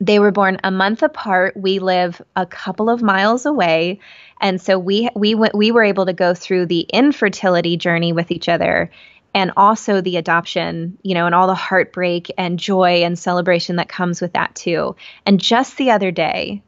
[0.00, 1.56] they were born a month apart.
[1.56, 3.98] We live a couple of miles away,
[4.40, 8.30] and so we we went, we were able to go through the infertility journey with
[8.30, 8.90] each other,
[9.34, 10.98] and also the adoption.
[11.02, 14.96] You know, and all the heartbreak and joy and celebration that comes with that too.
[15.26, 16.62] And just the other day,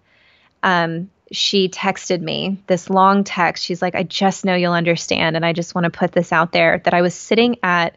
[0.62, 3.64] um, she texted me this long text.
[3.64, 6.52] She's like, "I just know you'll understand, and I just want to put this out
[6.52, 7.96] there that I was sitting at."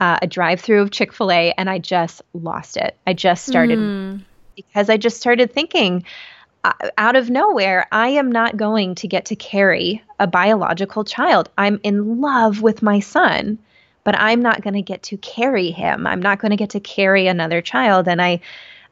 [0.00, 2.96] Uh, a drive-through of Chick-fil-A and I just lost it.
[3.06, 4.22] I just started Mm.
[4.56, 6.02] because I just started thinking
[6.64, 11.50] uh, out of nowhere, I am not going to get to carry a biological child.
[11.56, 13.58] I'm in love with my son,
[14.04, 16.06] but I'm not going to get to carry him.
[16.06, 18.08] I'm not going to get to carry another child.
[18.08, 18.40] And I,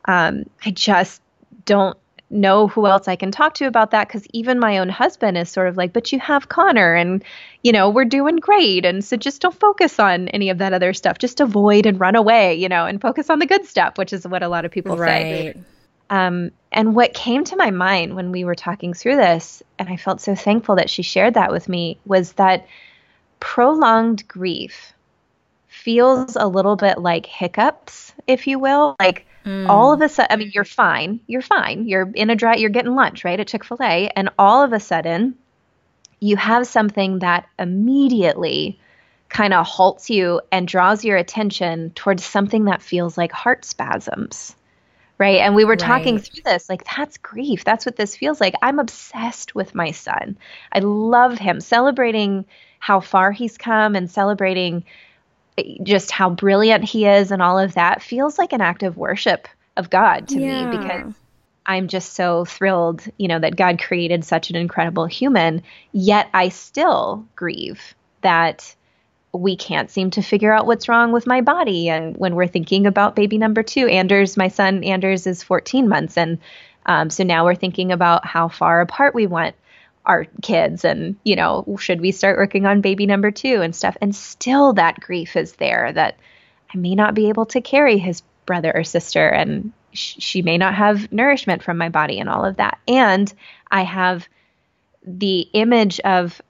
[0.07, 1.21] um, I just
[1.65, 1.97] don't
[2.31, 5.51] know who else I can talk to about that because even my own husband is
[5.51, 7.25] sort of like, but you have Connor and,
[7.63, 8.85] you know, we're doing great.
[8.85, 11.19] And so just don't focus on any of that other stuff.
[11.19, 14.27] Just avoid and run away, you know, and focus on the good stuff, which is
[14.27, 15.55] what a lot of people say.
[15.55, 15.57] right.
[16.11, 19.97] Um, and what came to my mind when we were talking through this, and I
[19.97, 22.67] felt so thankful that she shared that with me, was that
[23.39, 24.93] prolonged grief
[25.71, 28.97] feels a little bit like hiccups, if you will.
[29.01, 30.03] Like all hmm.
[30.03, 31.21] of a sudden, I mean, you're fine.
[31.27, 31.89] You're fine.
[31.89, 34.11] You're in a dry, you're getting lunch, right, at Chick fil A.
[34.15, 35.37] And all of a sudden,
[36.19, 38.79] you have something that immediately
[39.31, 44.57] kind of halts you and draws your attention towards something that feels like heart spasms
[45.19, 45.41] right?
[45.41, 46.25] And we were talking Right.
[46.25, 47.63] through this like, that's grief.
[47.63, 48.55] That's what this feels like.
[48.63, 50.39] I'm obsessed with my son.
[50.73, 52.47] I love him, celebrating
[52.79, 54.83] how far he's come and celebrating
[55.83, 59.49] just how brilliant he is and all of that feels like an act of worship
[59.77, 60.63] of God to Yeah.
[60.63, 61.15] me because
[61.67, 66.49] I'm just so thrilled, you know, that God created such an incredible human, yet I
[66.49, 68.75] still grieve that
[69.33, 71.89] we can't seem to figure out what's wrong with my body.
[71.89, 76.17] And when we're thinking about baby number two, Anders, my son Anders is 14 months.
[76.17, 76.39] And
[76.87, 79.55] um, so now we're thinking about how far apart we want
[80.11, 83.97] our kids and, you know, should we start working on baby number two and stuff.
[84.01, 86.19] And still that grief is there that
[86.75, 90.59] I may not be able to carry his brother or sister and sh- she may
[90.59, 92.81] not have nourishment from my body and all of that.
[92.89, 93.33] And
[93.71, 94.29] I have
[95.07, 96.43] the image of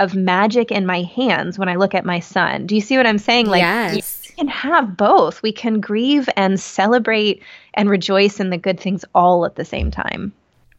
[0.00, 2.66] of magic in my hands when I look at my son.
[2.66, 3.46] Do you see what I'm saying?
[3.46, 4.26] Like yes.
[4.28, 5.40] we can have both.
[5.40, 9.92] We can grieve and celebrate and rejoice in the good things all at the same
[9.92, 10.32] time.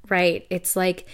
[0.10, 0.46] Right.
[0.50, 1.08] It's like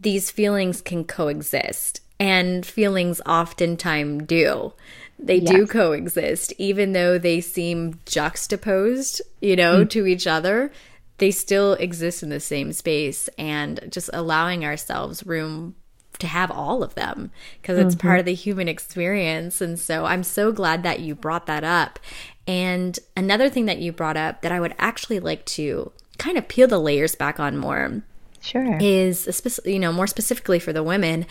[0.00, 4.72] these feelings can coexist, and feelings oftentimes do.
[5.18, 9.90] They do coexist, even though they seem juxtaposed, you know, Mm.
[9.90, 10.70] to each other.
[11.18, 15.74] They still exist in the same space, and just allowing ourselves room
[16.18, 17.30] to have all of them
[17.60, 19.60] because it's part of the human experience.
[19.60, 21.98] And so I'm so glad that you brought that up.
[22.46, 26.48] And another thing that you brought up that I would actually like to kind of
[26.48, 28.02] peel the layers back on more
[28.46, 28.78] Sure.
[28.80, 31.26] is spec- you know more specifically for the women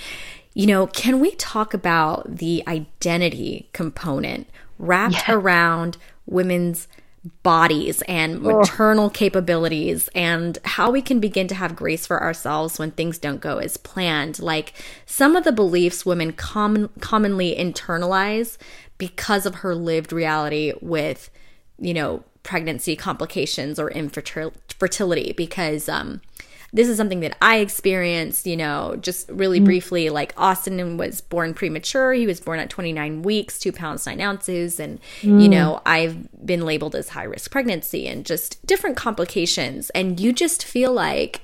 [0.53, 4.47] you know can we talk about the identity component
[4.77, 6.87] wrapped around women's
[7.41, 12.91] bodies and maternal capabilities and how we can begin to have grace for ourselves when
[12.91, 14.39] things don't go as planned?
[14.39, 14.73] Like
[15.05, 18.57] some of the beliefs women common, commonly internalize
[18.97, 21.29] because of her lived reality with
[21.79, 26.21] you know pregnancy complications or infertility because um
[26.75, 29.65] this is something that I experienced, you know, just really mm-hmm.
[29.65, 30.09] briefly.
[30.09, 32.11] Like Austin was born premature.
[32.11, 34.77] He was born at 29 weeks, two pounds, nine ounces.
[34.77, 35.49] And, you mm.
[35.49, 39.89] know, I've been labeled as high risk pregnancy and just different complications.
[39.91, 41.39] And you just feel like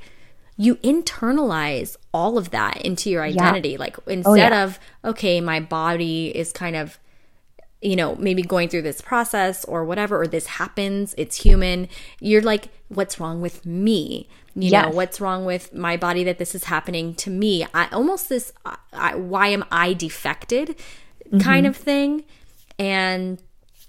[0.57, 3.77] you internalize all of that into your identity.
[3.77, 4.65] Like oh, instead yeah.
[4.65, 6.99] of, okay, my body is kind of
[7.81, 11.89] you know, maybe going through this process or whatever, or this happens, it's human.
[12.19, 14.29] You're like, what's wrong with me?
[14.55, 17.65] You know, what's wrong with my body that this is happening to me?
[17.73, 18.51] I almost this,
[18.91, 20.75] I, why am I defected
[21.39, 21.69] kind mm-hmm.
[21.69, 22.25] of thing.
[22.77, 23.41] And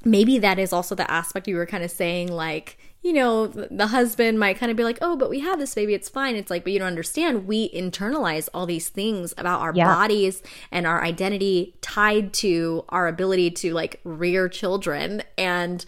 [0.04, 3.88] maybe that is also the aspect you were kind of saying, like, you know, the
[3.88, 6.36] husband might kind of be like, oh, but we have this baby, it's fine.
[6.36, 7.46] It's like, but you don't understand.
[7.46, 9.86] We internalize all these things about our yeah.
[9.86, 15.84] bodies and our identity tied to our ability to like rear children and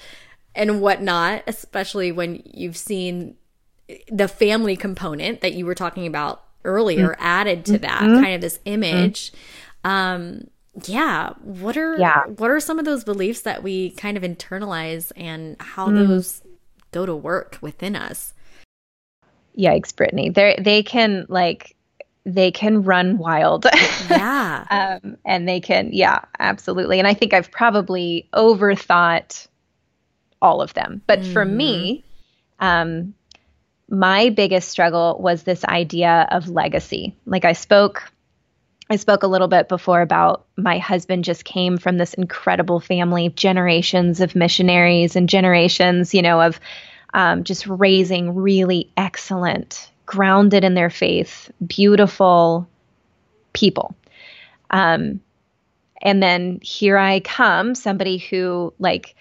[0.57, 3.36] and whatnot, especially when you've seen
[4.11, 7.24] the family component that you were talking about earlier mm-hmm.
[7.24, 8.22] added to that mm-hmm.
[8.22, 9.32] kind of this image.
[9.32, 9.91] Mm-hmm.
[9.91, 10.49] Um,
[10.87, 12.24] yeah what are yeah.
[12.24, 16.07] what are some of those beliefs that we kind of internalize and how mm.
[16.07, 16.43] those
[16.91, 18.35] go to work within us
[19.57, 21.76] yikes brittney they they can like
[22.24, 23.66] they can run wild
[24.11, 29.47] yeah um, and they can yeah absolutely and i think i've probably overthought
[30.43, 31.32] all of them but mm.
[31.32, 32.05] for me
[32.61, 32.66] mm-hmm.
[32.66, 33.14] um
[33.89, 38.11] my biggest struggle was this idea of legacy like i spoke
[38.91, 43.30] I spoke a little bit before about my husband just came from this incredible family,
[43.30, 46.61] generations of missionaries and generations, you know, of
[47.14, 52.68] um, just raising really excellent, grounded in their faith, beautiful
[53.55, 53.95] people.
[54.70, 55.20] Um,
[56.03, 59.16] and then here I come, somebody who like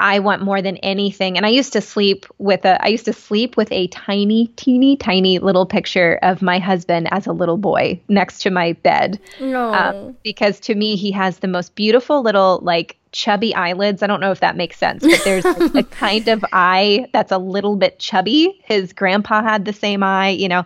[0.00, 1.36] I want more than anything.
[1.36, 4.96] And I used to sleep with a I used to sleep with a tiny, teeny,
[4.96, 9.20] tiny little picture of my husband as a little boy next to my bed.
[9.40, 9.72] No.
[9.74, 14.02] Um, because to me he has the most beautiful little like chubby eyelids.
[14.02, 17.32] I don't know if that makes sense, but there's like, a kind of eye that's
[17.32, 18.58] a little bit chubby.
[18.64, 20.64] His grandpa had the same eye, you know.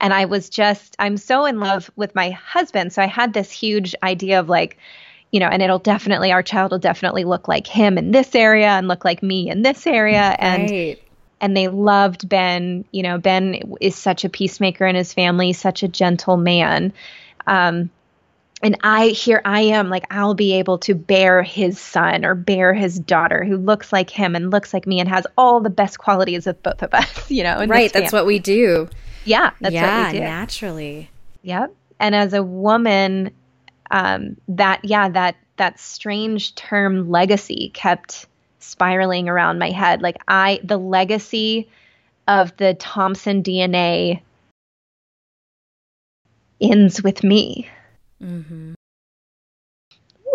[0.00, 2.92] And I was just I'm so in love with my husband.
[2.92, 4.76] So I had this huge idea of like
[5.34, 8.68] you know, and it'll definitely, our child will definitely look like him in this area
[8.68, 10.36] and look like me in this area.
[10.38, 11.02] And, right.
[11.40, 12.84] and they loved Ben.
[12.92, 16.92] You know, Ben is such a peacemaker in his family, such a gentle man.
[17.48, 17.90] Um,
[18.62, 22.72] and I here I am like I'll be able to bear his son or bear
[22.72, 25.98] his daughter who looks like him and looks like me and has all the best
[25.98, 27.66] qualities of both of us, you know.
[27.66, 28.88] right, that's what we do.
[29.24, 30.24] Yeah, that's yeah, what we do.
[30.24, 31.10] naturally.
[31.42, 31.74] Yep.
[31.98, 33.32] And as a woman,
[33.90, 38.26] um, that yeah that that strange term legacy kept
[38.58, 41.68] spiraling around my head like i the legacy
[42.26, 44.20] of the thompson dna
[46.60, 47.68] ends with me
[48.22, 48.72] mm-hmm.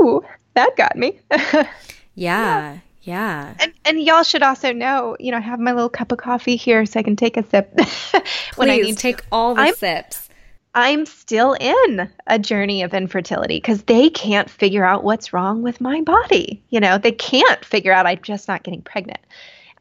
[0.01, 0.23] ooh
[0.53, 1.19] that got me
[2.15, 2.79] yeah
[3.09, 3.55] yeah.
[3.59, 6.55] And and y'all should also know, you know, I have my little cup of coffee
[6.57, 7.73] here so I can take a sip
[8.55, 9.27] when Please, I need take to.
[9.31, 10.28] all the I'm, sips.
[10.75, 15.81] I'm still in a journey of infertility because they can't figure out what's wrong with
[15.81, 16.61] my body.
[16.69, 19.19] You know, they can't figure out I'm just not getting pregnant.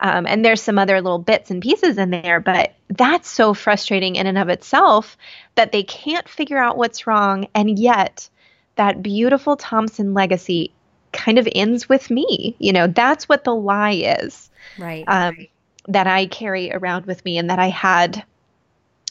[0.00, 4.16] Um, and there's some other little bits and pieces in there, but that's so frustrating
[4.16, 5.16] in and of itself
[5.56, 7.48] that they can't figure out what's wrong.
[7.54, 8.28] And yet,
[8.76, 10.72] that beautiful Thompson legacy
[11.12, 12.54] kind of ends with me.
[12.58, 14.50] You know, that's what the lie is.
[14.78, 15.04] Right.
[15.06, 15.48] Um,
[15.88, 18.24] that I carry around with me and that I had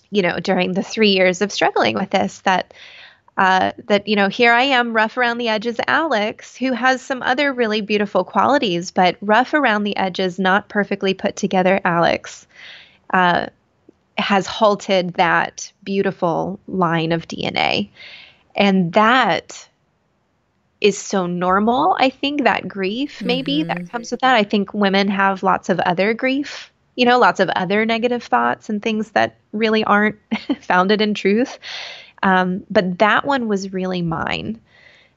[0.10, 2.74] you know, during the three years of struggling with this, that
[3.38, 7.22] uh, that you know, here I am, rough around the edges, Alex, who has some
[7.22, 12.48] other really beautiful qualities, but rough around the edges, not perfectly put together, Alex.
[13.12, 13.48] Uh,
[14.18, 17.90] has halted that beautiful line of DNA.
[18.56, 19.68] And that
[20.82, 21.96] is so normal.
[22.00, 23.68] I think that grief, maybe mm-hmm.
[23.68, 24.36] that comes with that.
[24.36, 28.70] I think women have lots of other grief you know, lots of other negative thoughts
[28.70, 30.18] and things that really aren't
[30.62, 31.60] founded in truth.
[32.24, 34.60] Um, but that one was really mine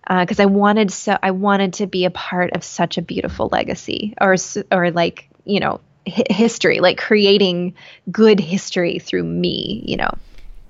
[0.07, 3.49] because uh, I wanted so I wanted to be a part of such a beautiful
[3.51, 4.37] legacy, or
[4.71, 7.75] or like you know hi- history, like creating
[8.11, 10.11] good history through me, you know.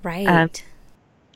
[0.03, 0.27] Right.
[0.27, 0.49] Um,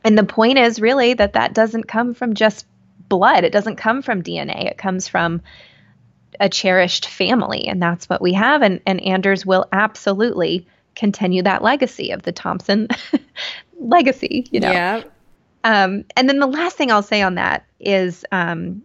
[0.05, 2.65] and the point is really that that doesn't come from just
[3.09, 3.43] blood.
[3.43, 4.69] It doesn't come from DNA.
[4.69, 5.41] It comes from
[6.39, 8.61] a cherished family, and that's what we have.
[8.61, 12.87] And, and Anders will absolutely continue that legacy of the Thompson
[13.79, 14.71] legacy, you know.
[14.71, 15.03] Yeah.
[15.63, 18.83] Um, and then the last thing I'll say on that is, um,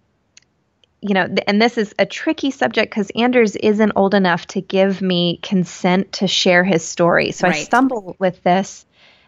[1.02, 4.60] you know, th- and this is a tricky subject because Anders isn't old enough to
[4.60, 7.32] give me consent to share his story.
[7.32, 7.56] So right.
[7.56, 8.86] I stumble with this.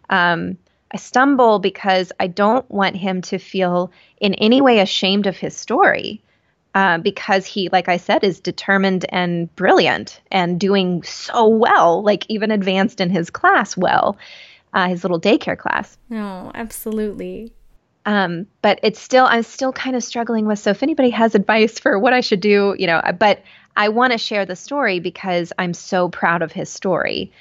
[0.08, 0.58] Um,
[0.92, 5.56] I stumble because I don't want him to feel in any way ashamed of his
[5.56, 6.22] story
[6.74, 12.24] uh, because he, like I said, is determined and brilliant and doing so well, like
[12.28, 14.16] even advanced in his class well,
[14.72, 15.98] uh, his little daycare class.
[16.08, 17.52] No, absolutely.
[18.04, 20.58] Um, but it's still, I'm still kind of struggling with.
[20.58, 23.42] So if anybody has advice for what I should do, you know, but
[23.76, 27.32] I want to share the story because I'm so proud of his story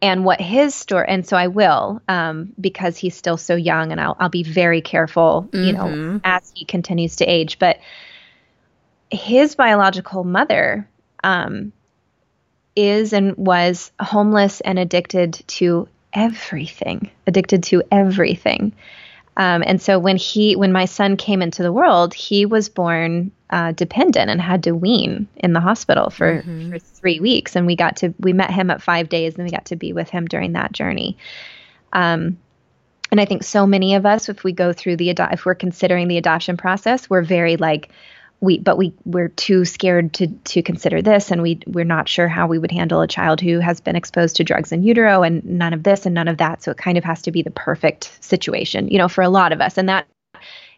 [0.00, 4.00] and what his story and so i will um, because he's still so young and
[4.00, 6.16] i'll, I'll be very careful you mm-hmm.
[6.16, 7.78] know as he continues to age but
[9.10, 10.88] his biological mother
[11.24, 11.72] um,
[12.76, 18.72] is and was homeless and addicted to everything, addicted to everything.
[19.36, 23.30] Um, and so when he, when my son came into the world, he was born
[23.50, 26.70] uh, dependent and had to wean in the hospital for, mm-hmm.
[26.70, 27.54] for three weeks.
[27.54, 29.92] And we got to, we met him at five days and we got to be
[29.92, 31.16] with him during that journey.
[31.92, 32.38] Um,
[33.10, 36.08] and I think so many of us, if we go through the, if we're considering
[36.08, 37.90] the adoption process, we're very like,
[38.40, 42.28] we but we we're too scared to to consider this and we we're not sure
[42.28, 45.44] how we would handle a child who has been exposed to drugs in utero and
[45.44, 46.62] none of this and none of that.
[46.62, 49.52] So it kind of has to be the perfect situation you know for a lot
[49.52, 49.76] of us.
[49.78, 50.06] And that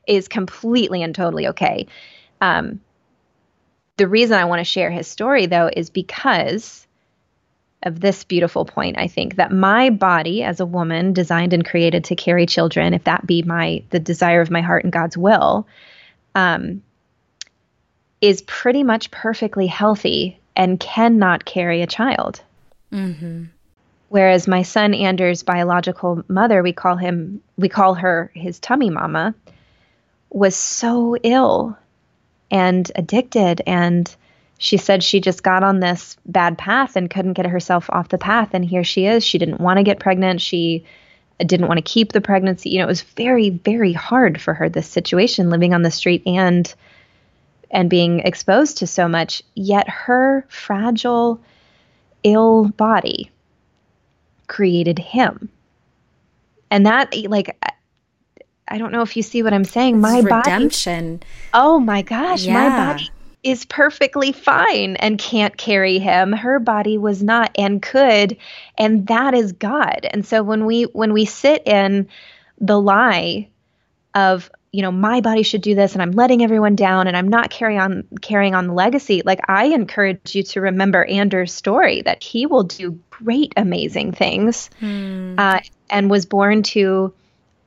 [0.07, 1.87] is completely and totally okay.
[2.41, 2.81] Um,
[4.01, 6.87] the reason i want to share his story though is because
[7.83, 12.05] of this beautiful point i think that my body as a woman designed and created
[12.05, 15.67] to carry children if that be my the desire of my heart and god's will
[16.35, 16.83] um,
[18.21, 22.43] is pretty much perfectly healthy and cannot carry a child.
[22.93, 23.45] Mm-hmm.
[24.09, 29.35] Whereas my son Anders' biological mother, we call him, we call her his tummy mama,
[30.31, 31.79] was so ill
[32.51, 33.63] and addicted.
[33.67, 34.15] And
[34.59, 38.19] she said she just got on this bad path and couldn't get herself off the
[38.19, 38.51] path.
[38.53, 39.25] And here she is.
[39.25, 40.41] She didn't want to get pregnant.
[40.41, 40.85] She
[41.39, 42.71] didn't want to keep the pregnancy.
[42.71, 46.23] You know it was very very hard for her this situation living on the street.
[46.27, 46.73] And
[47.71, 51.41] and being exposed to so much, yet her fragile,
[52.25, 53.31] ill body
[54.47, 55.49] created him.
[56.71, 57.57] And that, like,
[58.69, 60.01] I don't know if you see what I'm saying.
[60.01, 61.17] My redemption.
[61.17, 61.27] body.
[61.53, 62.55] Oh my gosh, yeah.
[62.55, 63.11] my body
[63.43, 66.33] is perfectly fine and can't carry him.
[66.33, 68.37] Her body was not and could,
[68.79, 70.07] and that is God.
[70.11, 72.09] And so when we when we sit in
[72.59, 73.49] the lie
[74.15, 77.29] of you know my body should do this and i'm letting everyone down and i'm
[77.29, 82.03] not carrying on carrying on the legacy like i encourage you to remember anders story
[82.03, 85.35] that he will do great amazing things hmm.
[85.39, 85.59] uh,
[85.89, 87.13] and was born to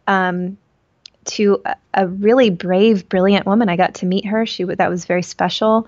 [0.07, 0.57] um,
[1.25, 5.05] to a, a, really brave brilliant woman i got to meet her she that was
[5.05, 5.87] very special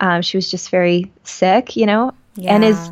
[0.00, 2.54] um, she was just very sick you know yeah.
[2.54, 2.90] and is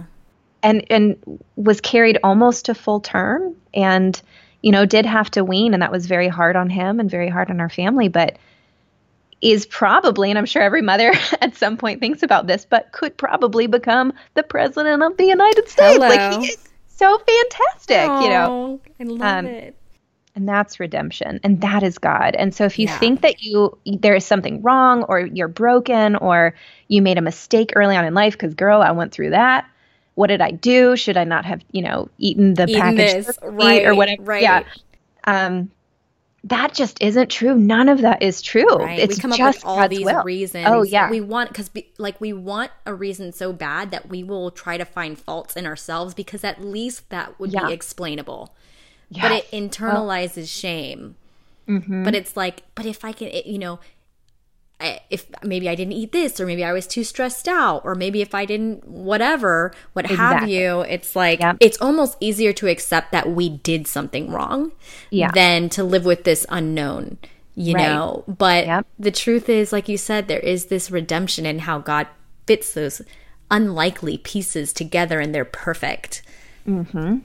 [0.63, 4.21] and and was carried almost to full term and
[4.65, 7.29] you know, did have to wean, and that was very hard on him and very
[7.29, 8.39] hard on our family, but
[9.43, 11.13] is probably, and I'm sure every mother
[11.43, 15.69] at some point thinks about this, but could probably become the president of the United
[15.69, 15.97] States.
[15.97, 16.09] Hello.
[16.09, 16.57] Like he is
[16.89, 18.81] so fantastic, you know.
[18.99, 19.77] I love um, it.
[20.35, 22.35] And that's redemption, and that is God.
[22.35, 22.99] And so, if you yeah.
[22.99, 26.55] think that you there is something wrong, or you're broken, or
[26.89, 29.67] you made a mistake early on in life, because girl, I went through that
[30.15, 30.97] what did I do?
[30.97, 34.23] Should I not have, you know, eaten the package right, or whatever?
[34.23, 34.43] Right.
[34.43, 34.65] Yeah.
[35.25, 35.71] Um,
[36.45, 37.57] that just isn't true.
[37.57, 38.77] None of that is true.
[38.77, 38.99] Right.
[38.99, 40.23] It's we come just up with all God's these will.
[40.23, 40.67] reasons.
[40.69, 44.51] Oh yeah, we want because like we want a reason so bad that we will
[44.51, 47.67] try to find faults in ourselves because at least that would yeah.
[47.67, 48.55] be explainable.
[49.09, 49.23] Yes.
[49.23, 51.17] But it internalizes shame.
[51.69, 52.05] Mm-hmm.
[52.05, 53.81] But it's like, but if I can, it, you know,
[54.81, 58.21] if maybe I didn't eat this, or maybe I was too stressed out, or maybe
[58.21, 60.41] if I didn't, whatever, what exactly.
[60.41, 61.57] have you, it's like, yep.
[61.61, 64.73] it's almost easier to accept that we did something wrong
[65.11, 65.31] yeah.
[65.31, 67.19] than to live with this unknown,
[67.55, 67.83] you right.
[67.83, 68.25] know?
[68.27, 68.87] But yep.
[68.99, 72.09] the truth is, like you said, there is this redemption in how God
[72.47, 73.01] fits those
[73.51, 76.23] unlikely pieces together and they're perfect.
[76.67, 77.19] Mm-hmm.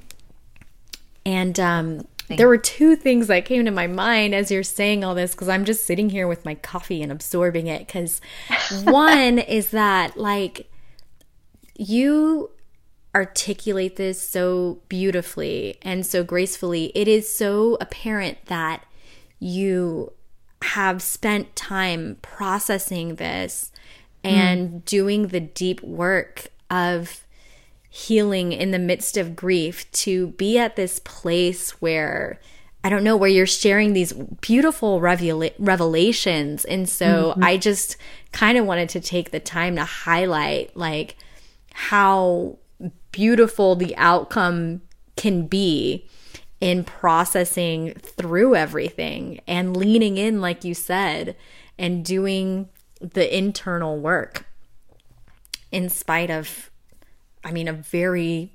[1.26, 5.16] And um, there were two things that came to my mind as you're saying all
[5.16, 7.88] this because I'm just sitting here with my coffee and absorbing it.
[7.88, 8.22] Because
[8.84, 10.70] one is that, like,
[11.76, 12.52] you
[13.16, 16.92] articulate this so beautifully and so gracefully.
[16.96, 18.86] It is so apparent that
[19.40, 20.14] you
[20.62, 23.72] have spent time processing this
[24.24, 24.86] and mm.
[24.86, 27.26] doing the deep work of
[27.90, 32.40] healing in the midst of grief to be at this place where
[32.84, 37.44] I don't know where you're sharing these beautiful revela- revelations and so mm-hmm.
[37.44, 37.98] I just
[38.32, 41.18] kind of wanted to take the time to highlight like
[41.74, 42.58] how
[43.12, 44.82] beautiful the outcome
[45.18, 46.08] can be
[46.62, 51.36] in processing through everything and leaning in like you said
[51.78, 52.70] and doing
[53.00, 54.46] the internal work
[55.72, 56.69] in spite of
[57.44, 58.54] I mean, a very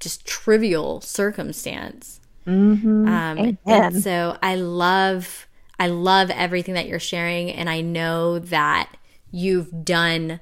[0.00, 2.20] just trivial circumstance.
[2.46, 3.06] Mm-hmm.
[3.06, 5.46] Um, and so I love,
[5.78, 8.92] I love everything that you're sharing, and I know that
[9.30, 10.40] you've done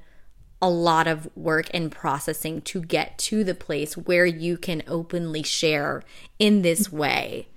[0.63, 5.43] a lot of work and processing to get to the place where you can openly
[5.43, 6.03] share
[6.39, 7.49] in this way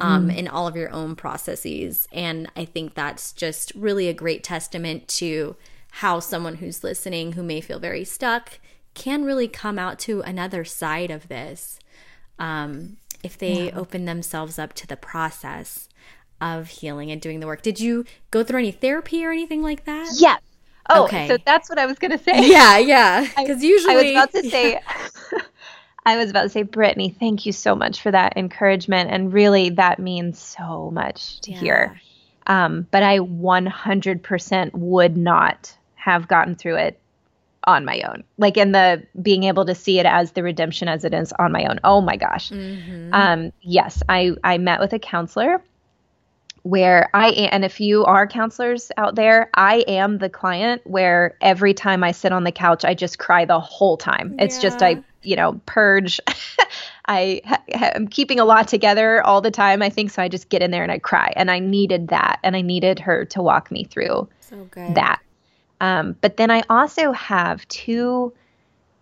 [0.00, 0.36] um, mm.
[0.36, 2.08] in all of your own processes.
[2.12, 5.56] And I think that's just really a great testament to
[5.90, 8.58] how someone who's listening who may feel very stuck
[8.96, 11.78] can really come out to another side of this
[12.40, 13.76] um, if they yeah.
[13.76, 15.88] open themselves up to the process
[16.40, 17.62] of healing and doing the work.
[17.62, 20.08] Did you go through any therapy or anything like that?
[20.16, 20.40] Yes.
[20.88, 21.28] Oh, okay.
[21.28, 22.48] so that's what I was going to say.
[22.48, 23.26] Yeah, yeah.
[23.36, 24.80] Because usually I was about to say.
[26.06, 29.10] I was about to say, Brittney, thank you so much for that encouragement.
[29.10, 31.58] And really, that means so much to yeah.
[31.58, 32.00] hear.
[32.46, 37.00] Um, but I 100% would not have gotten through it
[37.66, 38.22] on my own.
[38.38, 41.52] Like in the being able to see it as the redemption as it is on
[41.52, 41.80] my own.
[41.84, 42.50] Oh my gosh.
[42.50, 43.12] Mm-hmm.
[43.12, 45.62] Um, yes, I I met with a counselor
[46.62, 51.74] where I and if you are counselors out there, I am the client where every
[51.74, 54.34] time I sit on the couch, I just cry the whole time.
[54.36, 54.44] Yeah.
[54.44, 56.20] It's just I, you know, purge.
[57.06, 57.40] I
[57.72, 59.80] am keeping a lot together all the time.
[59.80, 60.22] I think so.
[60.22, 62.98] I just get in there and I cry, and I needed that, and I needed
[62.98, 65.20] her to walk me through so that.
[65.80, 68.32] Um, but then I also have two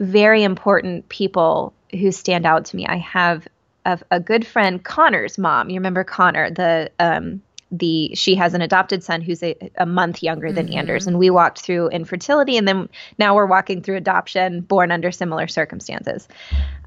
[0.01, 2.87] very important people who stand out to me.
[2.87, 3.47] I have
[3.85, 5.71] a, a good friend, Connor's mom.
[5.71, 10.23] You remember Connor, the um, the she has an adopted son who's a, a month
[10.23, 10.79] younger than mm-hmm.
[10.79, 15.11] Anders, and we walked through infertility, and then now we're walking through adoption, born under
[15.11, 16.29] similar circumstances.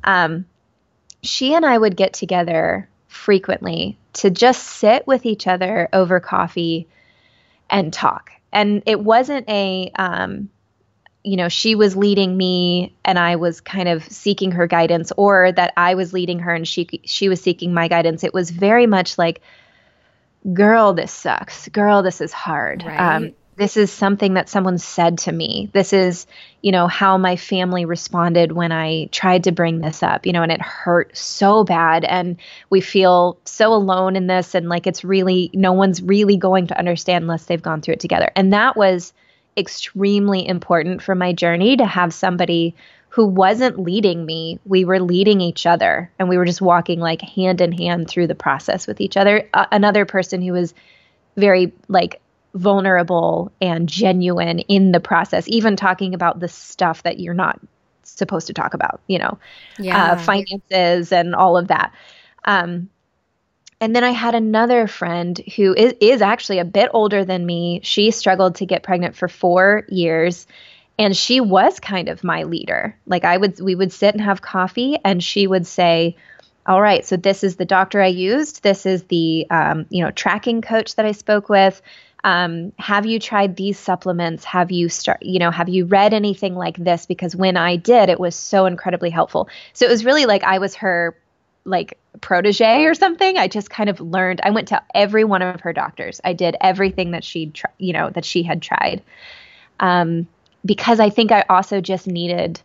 [0.04, 0.46] Um,
[1.24, 6.88] she and I would get together frequently to just sit with each other over coffee
[7.70, 10.50] and talk and it wasn't a um,
[11.24, 15.52] you know she was leading me and i was kind of seeking her guidance or
[15.52, 18.24] that i was leading her and she she was seeking my guidance.
[18.24, 19.42] It was very much like
[20.54, 21.68] girl this sucks.
[21.70, 22.84] Girl this is hard.
[22.86, 23.00] Right.
[23.00, 25.70] um, this is something that someone said to me.
[25.74, 26.28] This is,
[26.62, 30.44] you know, how my family responded when I tried to bring this up, you know,
[30.44, 32.06] and it hurt so bad.
[32.06, 32.38] And
[32.70, 34.54] we feel so alone in this.
[34.54, 38.00] And like it's really, no one's really going to understand unless they've gone through it
[38.00, 38.32] together.
[38.36, 39.12] And that was
[39.58, 42.76] extremely important for my journey to have somebody
[43.10, 44.60] who wasn't leading me.
[44.66, 48.28] We were leading each other and we were just walking like hand in hand through
[48.28, 49.50] the process with each other.
[49.52, 50.76] Uh, another person who was
[51.36, 52.22] very like
[52.54, 57.60] vulnerable and genuine in the process, even talking about the stuff that you're not
[58.04, 59.38] supposed to talk about, you know,
[59.80, 60.12] uh, yeah.
[60.12, 61.94] uh, finances and all of that.
[62.46, 62.90] Um,
[63.80, 67.82] and then I had another friend who is, is actually a bit older than me.
[67.84, 70.48] She struggled to get pregnant for four years
[70.98, 72.98] and she was kind of my leader.
[73.06, 76.16] Like I would, we would sit and have coffee and she would say,
[76.66, 78.64] all right, so this is the doctor I used.
[78.64, 81.82] This is the, um, you know, tracking coach that I spoke with
[82.24, 84.44] um, have you tried these supplements?
[84.46, 87.06] Have you start you know have you read anything like this?
[87.06, 89.50] Because when i did it was so incredibly helpful.
[89.74, 91.18] So it was really like i was her
[91.66, 93.38] like protege or something.
[93.38, 96.20] I just kind of learned i went to every one of her doctors.
[96.24, 99.02] I did everything that she tr- you know that she had tried.
[99.80, 100.28] Um,
[100.66, 102.60] because i think i also just needed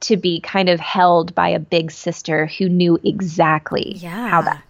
[0.00, 4.28] to be kind of held by a big sister who knew exactly yeah.
[4.28, 4.62] how that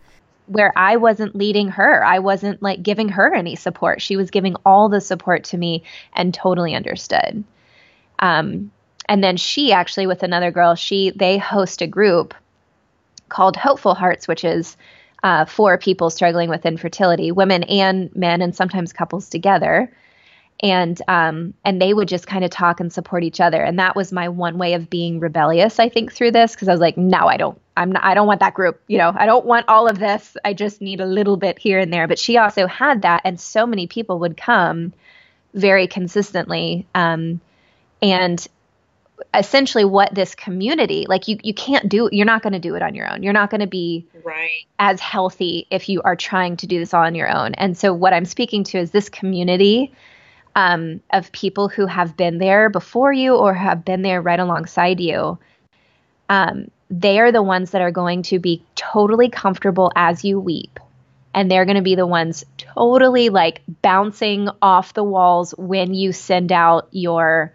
[0.48, 2.04] where I wasn't leading her.
[2.04, 4.00] I wasn't like giving her any support.
[4.00, 5.84] She was giving all the support to me
[6.14, 7.44] and totally understood.
[8.18, 8.72] Um,
[9.08, 12.34] and then she actually with another girl, she they host a group
[13.28, 14.76] called Hopeful Hearts, which is
[15.22, 19.92] uh, for people struggling with infertility, women and men, and sometimes couples together
[20.60, 23.62] and um, and they would just kind of talk and support each other.
[23.62, 26.72] And that was my one way of being rebellious i think through this because i
[26.72, 29.26] was like no i don't i'm not i don't want that group you know i
[29.26, 30.36] don't want all of this.
[30.44, 32.08] I just need a little bit here and there.
[32.08, 34.92] But she also had that and so many people would come
[35.54, 37.40] very consistently um,
[38.02, 38.46] and
[39.34, 42.82] essentially what this community like you you can't do you're not going to do it
[42.82, 43.22] on your own.
[43.22, 44.64] You're not going to be right.
[44.78, 47.54] as healthy if you are trying to do this all on your own.
[47.54, 49.92] And so what i'm speaking to is this community
[50.58, 54.98] um, of people who have been there before you or have been there right alongside
[54.98, 55.38] you,
[56.28, 60.80] um, they are the ones that are going to be totally comfortable as you weep.
[61.32, 66.12] And they're going to be the ones totally like bouncing off the walls when you
[66.12, 67.54] send out your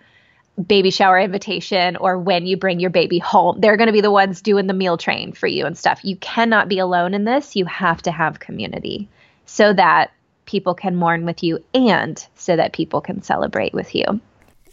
[0.66, 3.60] baby shower invitation or when you bring your baby home.
[3.60, 6.06] They're going to be the ones doing the meal train for you and stuff.
[6.06, 7.58] You cannot be alone in this.
[7.58, 9.10] You have to have community
[9.46, 10.12] so that
[10.46, 14.04] people can mourn with you and so that people can celebrate with you.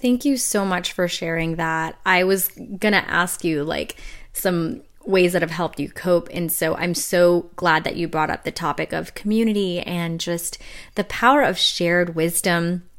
[0.00, 1.98] Thank you so much for sharing that.
[2.06, 3.96] I was going to ask you like
[4.32, 6.28] some ways that have helped you cope.
[6.32, 10.58] And so I'm so glad that you brought up the topic of community and just
[10.94, 12.89] the power of shared wisdom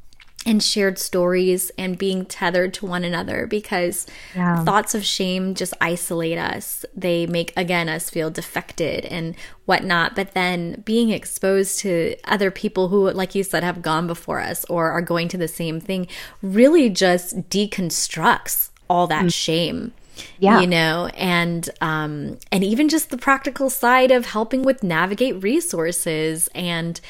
[0.44, 4.64] and shared stories and being tethered to one another because yeah.
[4.64, 6.84] thoughts of shame just isolate us.
[6.96, 9.36] They make, again, us feel defected and
[9.66, 10.16] whatnot.
[10.16, 14.64] But then being exposed to other people who, like you said, have gone before us
[14.66, 16.08] or are going to the same thing
[16.40, 19.32] really just deconstructs all that mm.
[19.32, 19.92] shame
[20.38, 25.42] yeah you know and um and even just the practical side of helping with navigate
[25.42, 27.00] resources and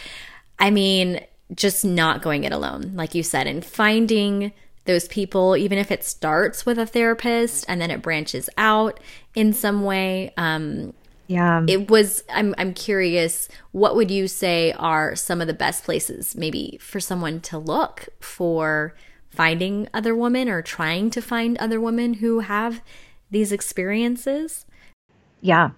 [0.61, 1.20] i mean
[1.55, 4.53] just not going it alone, like you said, and finding
[4.84, 8.98] those people, even if it starts with a therapist and then it branches out
[9.34, 10.32] in some way.
[10.36, 10.92] Um,
[11.28, 11.64] yeah.
[11.68, 16.34] It was, I'm, I'm curious, what would you say are some of the best places
[16.34, 18.94] maybe for someone to look for
[19.30, 22.82] finding other women or trying to find other women who have
[23.30, 24.66] these experiences?
[25.40, 25.70] Yeah.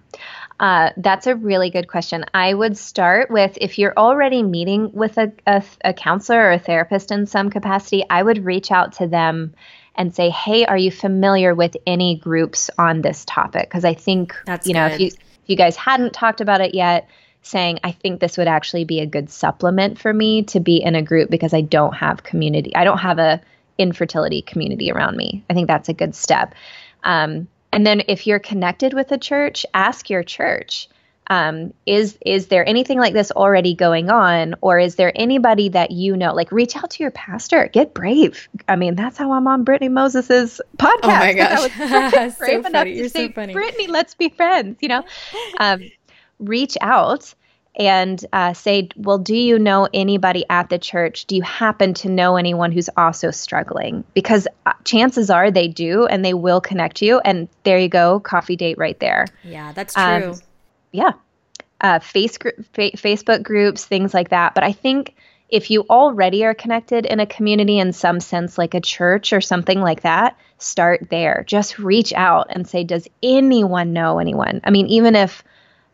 [0.59, 2.23] Uh, that's a really good question.
[2.33, 6.59] I would start with if you're already meeting with a, a, a, counselor or a
[6.59, 9.53] therapist in some capacity, I would reach out to them
[9.95, 14.33] and say, "Hey, are you familiar with any groups on this topic?" Because I think
[14.45, 17.09] that's you know if you if you guys hadn't talked about it yet,
[17.41, 20.95] saying I think this would actually be a good supplement for me to be in
[20.95, 22.73] a group because I don't have community.
[22.75, 23.41] I don't have a
[23.77, 25.43] infertility community around me.
[25.49, 26.55] I think that's a good step.
[27.03, 30.87] Um, and then if you're connected with a church, ask your church.
[31.27, 35.91] Um, is is there anything like this already going on, or is there anybody that
[35.91, 36.33] you know?
[36.33, 37.67] Like, reach out to your pastor.
[37.67, 38.47] Get brave.
[38.69, 40.99] I mean, that's how I'm on Brittney Moses's podcast.
[41.03, 44.77] Oh my gosh, I was brave so enough to say, so Brittney, let's be friends.
[44.81, 45.05] You know,
[45.59, 45.81] um,
[46.39, 47.33] reach out
[47.77, 51.25] and uh, say, Well, do you know anybody at the church?
[51.25, 54.03] Do you happen to know anyone who's also struggling?
[54.13, 57.19] Because uh, chances are they do, and they will connect you.
[57.19, 59.25] And there you go, coffee date right there.
[59.43, 60.31] Yeah, that's um, true.
[60.31, 60.39] Um,
[60.91, 61.11] yeah.
[61.81, 64.55] Uh, face gr- fa- Facebook groups, things like that.
[64.55, 65.15] But I think
[65.49, 69.41] if you already are connected in a community in some sense, like a church or
[69.41, 71.43] something like that, start there.
[71.45, 74.61] Just reach out and say, Does anyone know anyone?
[74.63, 75.43] I mean, even if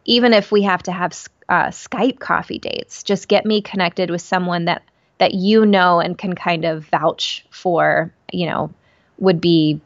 [0.06, 1.14] even if we have to have
[1.49, 3.04] uh, Skype coffee dates.
[3.04, 4.84] Just get me connected with someone that
[5.18, 8.14] that you know and can kind of vouch for.
[8.32, 8.74] You know,
[9.18, 9.82] would be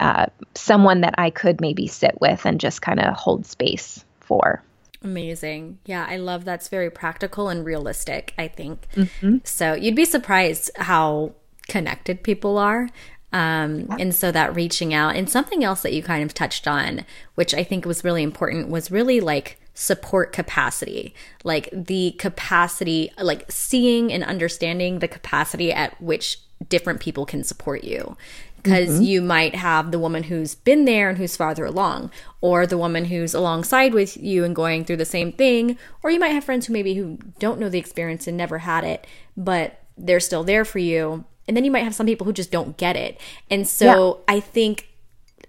[0.00, 4.62] uh, someone that I could maybe sit with and just kind of hold space for.
[5.02, 5.78] Amazing.
[5.86, 8.86] Yeah, I love that's very practical and realistic, I think.
[8.94, 9.38] Mm-hmm.
[9.44, 11.34] So you'd be surprised how
[11.68, 12.88] connected people are.
[13.32, 17.04] Um, and so that reaching out and something else that you kind of touched on,
[17.36, 21.14] which I think was really important, was really like support capacity.
[21.44, 27.84] Like the capacity like seeing and understanding the capacity at which different people can support
[27.84, 28.16] you.
[28.56, 29.02] Because mm-hmm.
[29.04, 32.10] you might have the woman who's been there and who's farther along
[32.42, 36.20] or the woman who's alongside with you and going through the same thing or you
[36.20, 39.80] might have friends who maybe who don't know the experience and never had it but
[39.96, 42.76] they're still there for you and then you might have some people who just don't
[42.76, 43.20] get it
[43.50, 44.36] and so yeah.
[44.36, 44.90] i think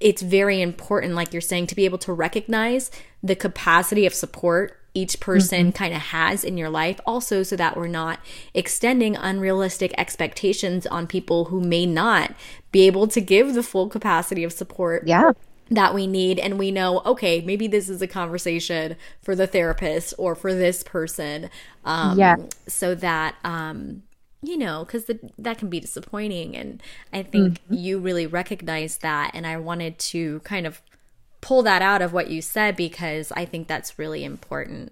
[0.02, 2.92] it's very important, like you're saying, to be able to recognize
[3.24, 5.78] the capacity of support each person mm-hmm.
[5.78, 8.20] kind of has in your life, also, so that we're not
[8.54, 12.34] extending unrealistic expectations on people who may not
[12.74, 15.08] be able to give the full capacity of support.
[15.08, 15.32] Yeah
[15.70, 20.14] that we need and we know okay maybe this is a conversation for the therapist
[20.18, 21.50] or for this person
[21.86, 22.36] um yeah
[22.68, 24.04] so that um
[24.44, 26.56] you know, because that can be disappointing.
[26.56, 26.82] And
[27.14, 27.74] I think mm-hmm.
[27.76, 29.32] you really recognize that.
[29.34, 30.82] And I wanted to kind of
[31.42, 34.92] pull that out of what you said because I think that's really important.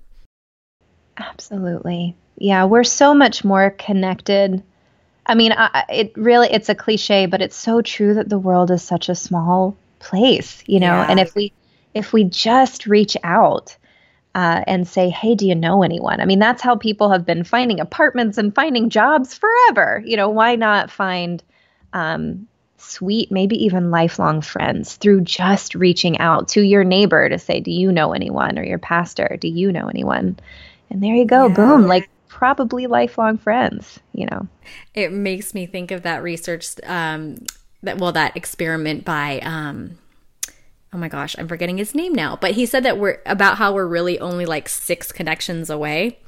[1.17, 2.15] Absolutely.
[2.37, 4.63] Yeah, we're so much more connected.
[5.25, 8.71] I mean, I, it really it's a cliche, but it's so true that the world
[8.71, 10.87] is such a small place, you know.
[10.87, 11.07] Yeah.
[11.09, 11.51] And if we
[11.93, 13.75] if we just reach out
[14.39, 16.21] uh, and say, hey, do you know anyone?
[16.21, 20.01] I mean, that's how people have been finding apartments and finding jobs forever.
[20.05, 21.43] You know, why not find
[21.91, 27.59] um, sweet, maybe even lifelong friends through just reaching out to your neighbor to say,
[27.59, 28.57] do you know anyone?
[28.57, 30.39] Or your pastor, do you know anyone?
[30.89, 31.53] And there you go, yeah.
[31.55, 34.47] boom, like probably lifelong friends, you know.
[34.93, 37.39] It makes me think of that research, um,
[37.83, 39.39] that well, that experiment by.
[39.39, 39.97] Um,
[40.93, 43.73] oh my gosh, I'm forgetting his name now, but he said that we're about how
[43.73, 46.19] we're really only like six connections away.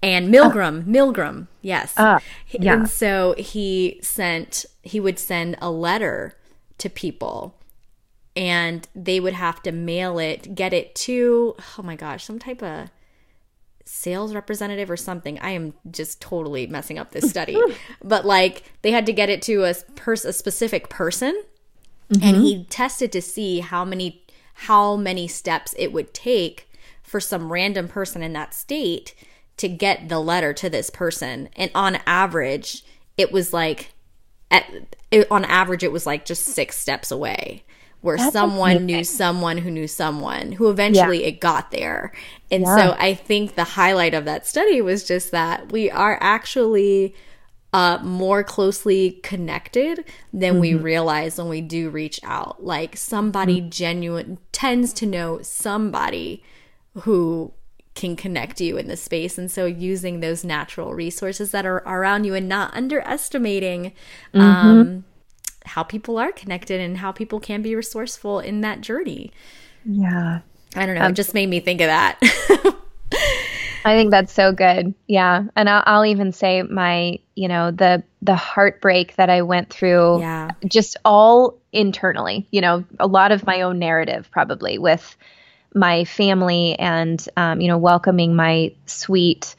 [0.00, 0.90] And Milgram, oh.
[0.90, 1.92] Milgram, yes.
[1.96, 2.20] Uh,
[2.50, 2.74] yeah.
[2.74, 6.34] And so he sent, he would send a letter
[6.78, 7.56] to people
[8.36, 12.62] and they would have to mail it, get it to, oh my gosh, some type
[12.62, 12.90] of
[13.84, 15.40] sales representative or something.
[15.40, 17.58] I am just totally messing up this study.
[18.04, 21.42] but like they had to get it to a person, a specific person
[22.12, 22.26] Mm-hmm.
[22.26, 24.24] And he tested to see how many
[24.62, 26.68] how many steps it would take
[27.02, 29.14] for some random person in that state
[29.56, 31.48] to get the letter to this person.
[31.54, 32.82] And on average,
[33.16, 33.92] it was like
[34.50, 34.64] at
[35.10, 37.64] it, on average it was like just six steps away
[38.00, 38.86] where That's someone amazing.
[38.86, 41.28] knew someone who knew someone who eventually yeah.
[41.28, 42.12] it got there.
[42.50, 42.76] And yeah.
[42.76, 47.14] so I think the highlight of that study was just that we are actually
[47.72, 50.60] uh, more closely connected than mm-hmm.
[50.60, 52.64] we realize when we do reach out.
[52.64, 53.70] Like somebody mm-hmm.
[53.70, 56.42] genuine tends to know somebody
[57.02, 57.52] who
[57.94, 59.36] can connect you in the space.
[59.36, 63.92] And so using those natural resources that are around you and not underestimating
[64.32, 64.40] mm-hmm.
[64.40, 65.04] um,
[65.66, 69.32] how people are connected and how people can be resourceful in that journey.
[69.84, 70.40] Yeah.
[70.74, 71.02] I don't know.
[71.02, 72.20] Um, it just made me think of that.
[73.88, 74.94] I think that's so good.
[75.06, 75.44] Yeah.
[75.56, 80.20] And I'll, I'll, even say my, you know, the the heartbreak that I went through
[80.20, 80.50] yeah.
[80.66, 85.16] just all internally, you know, a lot of my own narrative probably with
[85.74, 89.54] my family and, um, you know, welcoming my sweet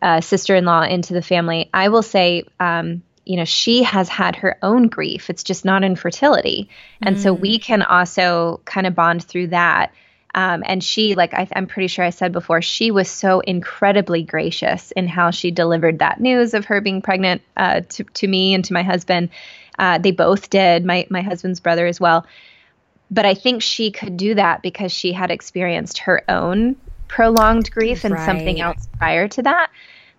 [0.00, 1.68] uh, sister in law into the family.
[1.74, 5.28] I will say, um, you know, she has had her own grief.
[5.28, 6.70] It's just not infertility.
[7.02, 7.22] And mm.
[7.22, 9.92] so we can also kind of bond through that.
[10.34, 14.22] Um, and she, like I, am pretty sure I said before, she was so incredibly
[14.22, 18.54] gracious in how she delivered that news of her being pregnant uh, to, to me
[18.54, 19.30] and to my husband.
[19.78, 22.26] Uh, they both did, my, my husband's brother as well
[23.10, 26.76] but I think she could do that because she had experienced her own
[27.08, 28.26] prolonged grief and right.
[28.26, 29.70] something else prior to that.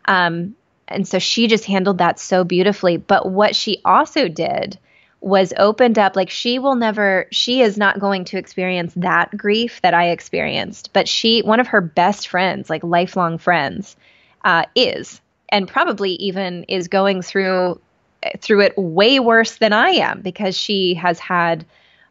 [0.06, 0.56] Um,
[0.88, 2.98] and so she just handled that so beautifully.
[2.98, 4.80] But what she also did
[5.22, 9.82] was opened up like she will never she is not going to experience that grief
[9.82, 13.98] that I experienced but she one of her best friends like lifelong friends
[14.46, 17.80] uh, is and probably even is going through
[18.40, 21.66] through it way worse than I am because she has had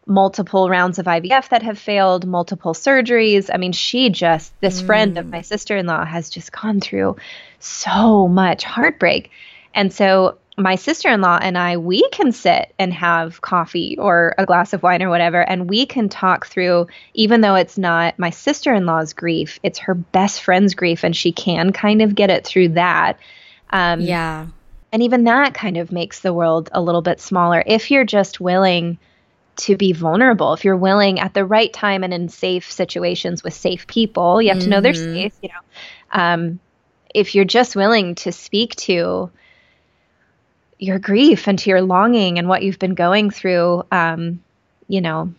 [0.06, 3.50] multiple rounds of IVF that have failed, multiple surgeries.
[3.52, 4.86] I mean, she just, this mm.
[4.86, 7.16] friend of my sister in law has just gone through
[7.60, 9.30] so much heartbreak.
[9.74, 14.34] And so my sister in law and I, we can sit and have coffee or
[14.36, 18.18] a glass of wine or whatever, and we can talk through, even though it's not
[18.18, 22.14] my sister in law's grief, it's her best friend's grief, and she can kind of
[22.14, 23.18] get it through that.
[23.70, 24.46] Um, yeah.
[24.92, 28.40] And even that kind of makes the world a little bit smaller if you're just
[28.40, 28.98] willing
[29.56, 30.54] to be vulnerable.
[30.54, 34.48] If you're willing at the right time and in safe situations with safe people, you
[34.48, 34.64] have mm-hmm.
[34.64, 35.14] to know they're mm-hmm.
[35.14, 36.20] safe, you know.
[36.20, 36.60] Um,
[37.14, 39.30] if you're just willing to speak to
[40.78, 44.40] your grief and to your longing and what you've been going through, um,
[44.86, 45.32] you know,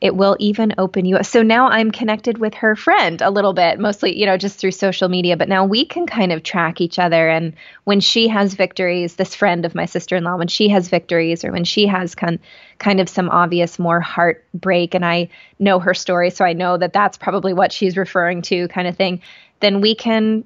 [0.00, 1.24] it will even open you up.
[1.24, 4.72] So now I'm connected with her friend a little bit, mostly, you know, just through
[4.72, 5.36] social media.
[5.36, 7.28] But now we can kind of track each other.
[7.28, 7.54] And
[7.84, 11.42] when she has victories, this friend of my sister in law, when she has victories
[11.42, 12.38] or when she has kind
[12.78, 16.92] kind of some obvious more heartbreak, and I know her story, so I know that
[16.92, 19.22] that's probably what she's referring to, kind of thing,
[19.60, 20.44] then we can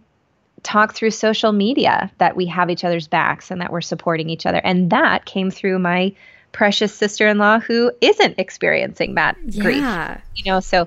[0.69, 4.45] talk through social media that we have each other's backs and that we're supporting each
[4.45, 4.59] other.
[4.59, 6.13] And that came through my
[6.53, 9.63] precious sister-in-law who isn't experiencing that yeah.
[9.63, 10.23] grief.
[10.37, 10.87] You know, so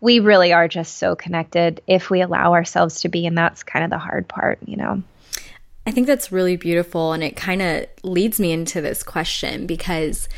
[0.00, 3.84] we really are just so connected if we allow ourselves to be and that's kind
[3.84, 5.02] of the hard part, you know.
[5.84, 10.28] I think that's really beautiful and it kind of leads me into this question because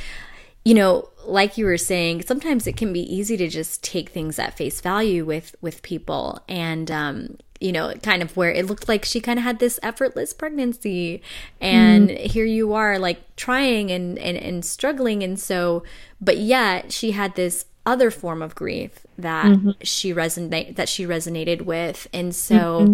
[0.63, 4.39] you know, like you were saying, sometimes it can be easy to just take things
[4.39, 8.89] at face value with with people and um you know, kind of where it looked
[8.89, 11.23] like she kind of had this effortless pregnancy.
[11.61, 12.19] And mm.
[12.19, 15.23] here you are, like trying and, and, and struggling.
[15.23, 15.85] And so,
[16.21, 19.71] but yet she had this other form of grief that mm-hmm.
[19.83, 22.07] she resonate that she resonated with.
[22.13, 22.93] And so mm-hmm.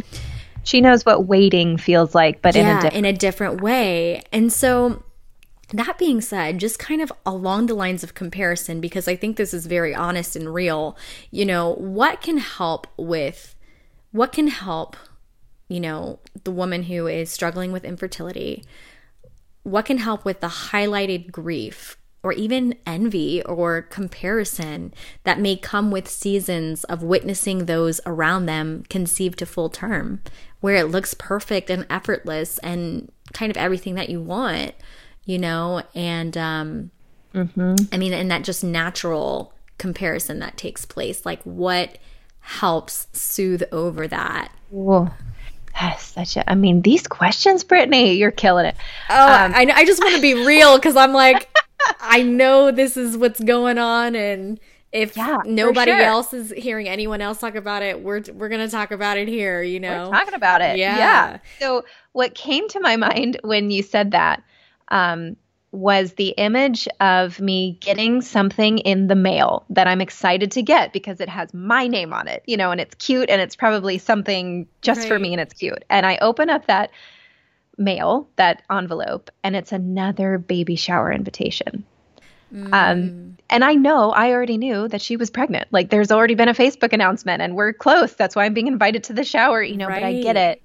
[0.64, 4.23] she knows what waiting feels like, but yeah, in a, in a different way.
[4.33, 5.03] And so
[5.71, 9.53] that being said, just kind of along the lines of comparison, because I think this
[9.53, 10.97] is very honest and real,
[11.33, 13.55] you know, what can help with
[14.17, 14.97] what can help,
[15.69, 18.64] you know, the woman who is struggling with infertility?
[19.62, 24.95] What can help with the highlighted grief or even envy or comparison
[25.25, 30.23] that may come with seasons of witnessing those around them conceive to full term,
[30.61, 34.73] where it looks perfect and effortless and kind of everything that you want,
[35.25, 35.83] you know?
[35.95, 36.91] And, um,
[37.35, 37.75] mm-hmm.
[37.93, 41.27] I mean, and that just natural comparison that takes place.
[41.27, 41.99] Like, what
[42.47, 44.53] helps soothe over that.
[45.78, 48.76] That's such a, I mean, these questions, Brittney, you're killing it.
[49.11, 51.49] Oh, um, I, I just want to be real because I'm like,
[52.01, 54.14] I know this is what's going on.
[54.14, 54.61] And
[54.92, 56.01] if yeah, nobody sure.
[56.01, 59.26] else is hearing anyone else talk about it, we're, we're going to talk about it
[59.26, 60.09] here, you know?
[60.09, 60.78] We're talking about it.
[60.78, 60.99] Yeah.
[60.99, 61.38] yeah.
[61.59, 64.44] So, what came to my mind when you said that,
[64.88, 65.36] um,
[65.77, 70.93] was the image of me getting something in the mail that I'm excited to get
[70.93, 73.99] because it has my name on it, you know, and it's cute and it's probably
[73.99, 75.09] something just right.
[75.09, 75.85] for me and it's cute.
[75.91, 76.91] And I open up that
[77.79, 81.85] mail, that envelope, and it's another baby shower invitation.
[82.55, 82.72] Mm.
[82.72, 85.68] Um, and I know I already knew that she was pregnant.
[85.72, 88.14] Like there's already been a Facebook announcement and we're close.
[88.14, 90.01] That's why I'm being invited to the shower, you know, right.
[90.01, 90.62] but I get it.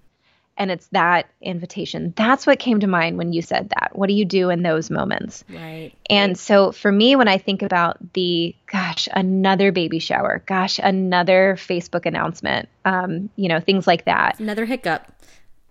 [0.57, 2.13] And it's that invitation.
[2.15, 3.91] That's what came to mind when you said that.
[3.93, 5.43] What do you do in those moments?
[5.49, 5.93] Right.
[6.09, 11.55] And so for me, when I think about the, gosh, another baby shower, gosh, another
[11.57, 14.39] Facebook announcement, um, you know, things like that.
[14.39, 15.11] Another hiccup,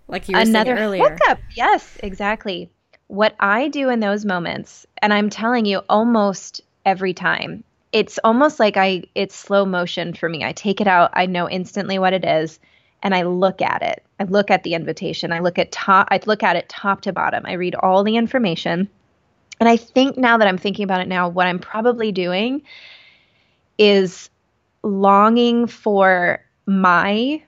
[0.09, 1.11] like you were another saying earlier.
[1.11, 1.39] Hiccup.
[1.55, 2.71] Yes, exactly.
[3.07, 7.63] What I do in those moments, and I'm telling you, almost every time,
[7.93, 10.45] it's almost like I, it's slow motion for me.
[10.45, 12.59] I take it out, I know instantly what it is
[13.03, 14.05] and I look at it.
[14.19, 15.33] I look at the invitation.
[15.33, 17.45] I look at top I look at it top to bottom.
[17.47, 18.89] I read all the information.
[19.59, 22.63] And I think now that I'm thinking about it now, what I'm probably doing
[23.79, 24.31] is
[24.83, 27.43] longing for my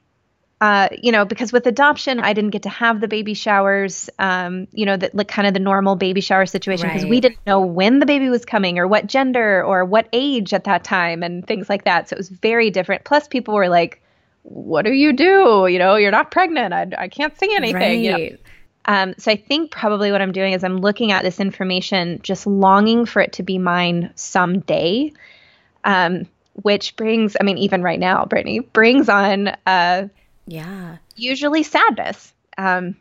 [0.63, 4.69] uh, you know, because with adoption, I didn't get to have the baby showers, um,
[4.71, 7.11] you know, that like kind of the normal baby shower situation because right.
[7.11, 10.63] we didn't know when the baby was coming or what gender or what age at
[10.63, 12.09] that time and things like that.
[12.09, 13.03] So it was very different.
[13.03, 14.02] Plus, people were like,
[14.43, 15.67] what do you do?
[15.67, 16.75] You know, you're not pregnant.
[16.75, 17.75] I, I can't see anything.
[17.75, 17.99] Right.
[17.99, 18.37] You know?
[18.87, 22.47] um, so I think probably what I'm doing is I'm looking at this information, just
[22.47, 25.13] longing for it to be mine someday.
[25.85, 30.09] Um, which brings, I mean, even right now, Brittney brings on, uh,
[30.47, 32.33] yeah, usually sadness.
[32.59, 32.97] Um,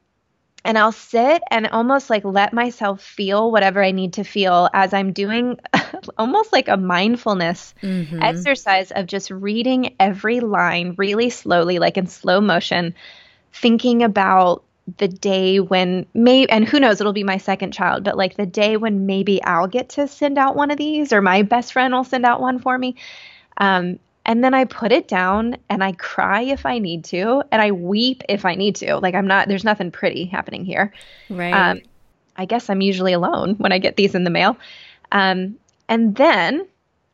[0.63, 4.93] and I'll sit and almost like let myself feel whatever I need to feel as
[4.93, 5.59] I'm doing
[6.17, 8.21] almost like a mindfulness mm-hmm.
[8.21, 12.93] exercise of just reading every line really slowly, like in slow motion,
[13.53, 14.63] thinking about
[14.97, 18.47] the day when maybe and who knows it'll be my second child but like the
[18.47, 21.93] day when maybe i'll get to send out one of these or my best friend
[21.93, 22.95] will send out one for me
[23.57, 27.61] um, and then I put it down and I cry if I need to, and
[27.61, 28.97] I weep if I need to.
[28.97, 30.93] Like I'm not, there's nothing pretty happening here.
[31.29, 31.51] Right.
[31.53, 31.81] Um,
[32.35, 34.57] I guess I'm usually alone when I get these in the mail.
[35.11, 35.57] Um,
[35.89, 36.67] and then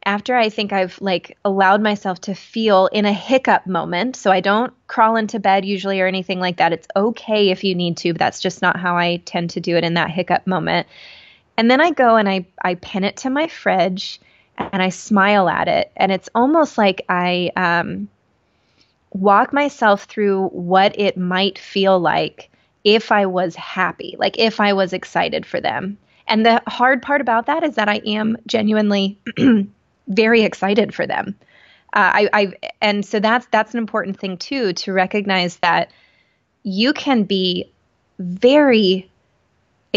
[0.05, 4.39] after I think I've like allowed myself to feel in a hiccup moment, so I
[4.39, 6.71] don't crawl into bed usually or anything like that.
[6.73, 9.75] It's okay if you need to, but that's just not how I tend to do
[9.75, 10.87] it in that hiccup moment.
[11.57, 14.19] And then I go and I I pin it to my fridge
[14.57, 15.91] and I smile at it.
[15.95, 18.09] And it's almost like I um,
[19.11, 22.49] walk myself through what it might feel like
[22.83, 25.97] if I was happy, like if I was excited for them.
[26.27, 29.17] And the hard part about that is that I am genuinely
[30.07, 31.35] very excited for them.
[31.93, 35.89] Uh, I, I and so that's that's an important thing too to recognize that
[36.63, 37.71] you can be
[38.19, 39.09] very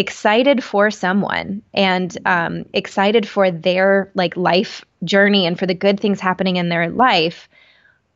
[0.01, 6.01] excited for someone and um, excited for their like life journey and for the good
[6.01, 7.51] things happening in their life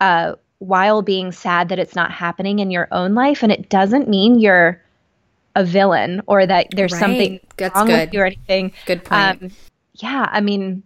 [0.01, 4.09] uh, while being sad that it's not happening in your own life and it doesn't
[4.09, 4.81] mean you're
[5.57, 7.01] a villain or that there's right.
[7.01, 8.01] something That's wrong good.
[8.07, 9.51] with you or anything good point um,
[9.93, 10.83] yeah i mean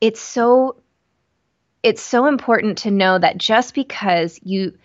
[0.00, 0.76] it's so
[1.82, 4.78] it's so important to know that just because you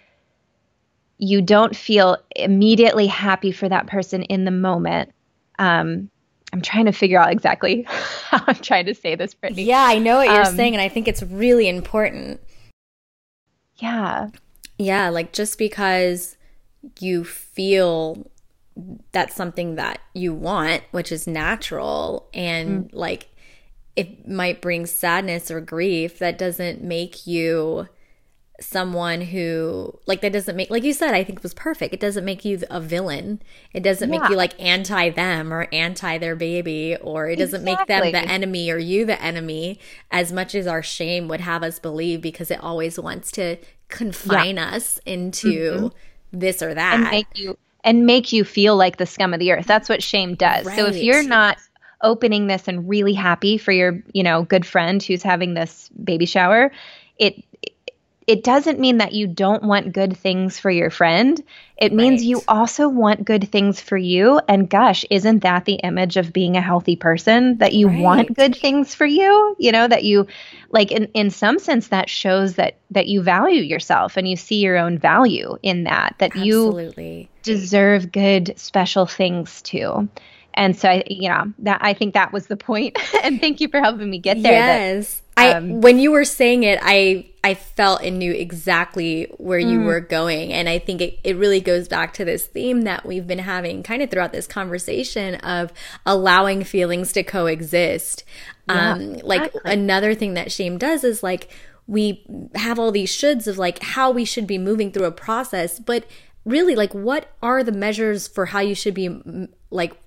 [1.18, 5.12] you don't feel immediately happy for that person in the moment.
[5.60, 6.10] Um,
[6.54, 7.84] I'm trying to figure out exactly
[8.30, 9.66] how I'm trying to say this, Brittney.
[9.66, 12.40] Yeah, I know what you're um, saying, and I think it's really important.
[13.78, 14.30] Yeah.
[14.78, 16.38] Yeah, like just because
[17.00, 18.30] you feel
[19.12, 22.90] that's something that you want, which is natural, and mm.
[22.94, 23.30] like
[23.96, 27.88] it might bring sadness or grief, that doesn't make you
[28.60, 32.26] someone who like that doesn't make like you said i think was perfect it doesn't
[32.26, 33.40] make you a villain
[33.72, 34.20] it doesn't yeah.
[34.20, 38.12] make you like anti them or anti their baby or it doesn't exactly.
[38.12, 39.80] make them the enemy or you the enemy
[40.10, 43.58] as much as our shame would have us believe because it always wants to
[43.90, 44.70] confine yeah.
[44.72, 45.88] us into mm-hmm.
[46.40, 49.52] this or that and make you and make you feel like the scum of the
[49.52, 50.78] earth that's what shame does right.
[50.78, 51.58] so if you're not
[52.02, 56.26] opening this and really happy for your you know good friend who's having this baby
[56.26, 56.72] shower
[57.20, 57.44] it
[58.28, 61.42] it doesn't mean that you don't want good things for your friend.
[61.78, 62.28] It means right.
[62.28, 64.42] you also want good things for you.
[64.50, 67.58] And gosh, isn't that the image of being a healthy person?
[67.60, 68.00] That you right.
[68.00, 69.56] want good things for you?
[69.60, 70.28] You know, that you
[70.72, 74.58] like in, in some sense that shows that that you value yourself and you see
[74.58, 76.16] your own value in that.
[76.18, 77.20] That Absolutely.
[77.22, 80.10] you deserve good special things too.
[80.54, 82.98] And so I you know, that I think that was the point.
[83.24, 84.52] and thank you for helping me get there.
[84.52, 85.16] Yes.
[85.16, 89.58] That, I um, when you were saying it, I I felt and knew exactly where
[89.58, 89.86] you mm.
[89.86, 90.52] were going.
[90.52, 93.84] And I think it, it really goes back to this theme that we've been having
[93.84, 95.72] kind of throughout this conversation of
[96.06, 98.26] allowing feelings to coexist.
[98.68, 99.72] Yeah, um, like exactly.
[99.72, 101.48] another thing that shame does is like
[101.88, 105.80] we have all these shoulds of like how we should be moving through a process,
[105.80, 106.04] but
[106.44, 109.98] really like what are the measures for how you should be like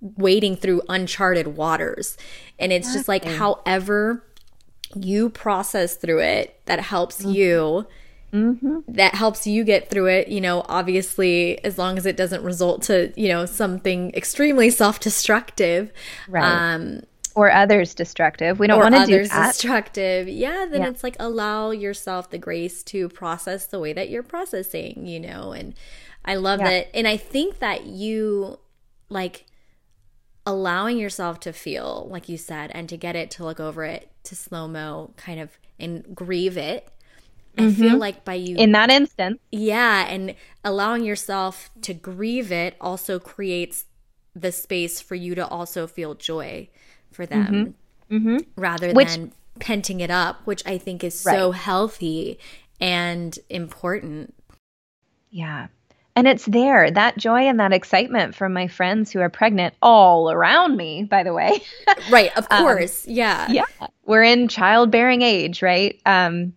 [0.00, 2.16] wading through uncharted waters
[2.58, 4.24] and it's just like however
[4.94, 7.30] you process through it that helps mm-hmm.
[7.30, 7.86] you
[8.32, 8.78] mm-hmm.
[8.88, 12.82] that helps you get through it you know obviously as long as it doesn't result
[12.82, 15.92] to you know something extremely self-destructive
[16.28, 16.74] right.
[16.74, 17.02] um
[17.38, 18.58] or others destructive.
[18.58, 19.52] We don't want to do that.
[19.52, 20.26] destructive.
[20.26, 20.88] Yeah, then yeah.
[20.88, 25.52] it's like allow yourself the grace to process the way that you're processing, you know.
[25.52, 25.74] And
[26.24, 26.70] I love yeah.
[26.70, 26.96] that.
[26.96, 28.58] And I think that you
[29.08, 29.46] like
[30.48, 34.10] allowing yourself to feel, like you said, and to get it to look over it,
[34.24, 36.88] to slow mo, kind of and grieve it.
[37.58, 37.82] I mm-hmm.
[37.82, 40.34] feel like by you in that instance, yeah, and
[40.64, 43.84] allowing yourself to grieve it also creates
[44.34, 46.68] the space for you to also feel joy
[47.12, 47.74] for them
[48.08, 48.16] mm-hmm.
[48.16, 48.36] Mm-hmm.
[48.60, 51.36] rather which, than penting it up, which I think is right.
[51.36, 52.38] so healthy
[52.80, 54.34] and important.
[55.30, 55.66] Yeah.
[56.18, 60.32] And it's there, that joy and that excitement from my friends who are pregnant all
[60.32, 61.62] around me, by the way.
[62.10, 63.06] right, of um, course.
[63.06, 63.46] Um, yeah.
[63.48, 63.64] Yeah.
[64.04, 65.96] We're in childbearing age, right?
[66.04, 66.54] Um,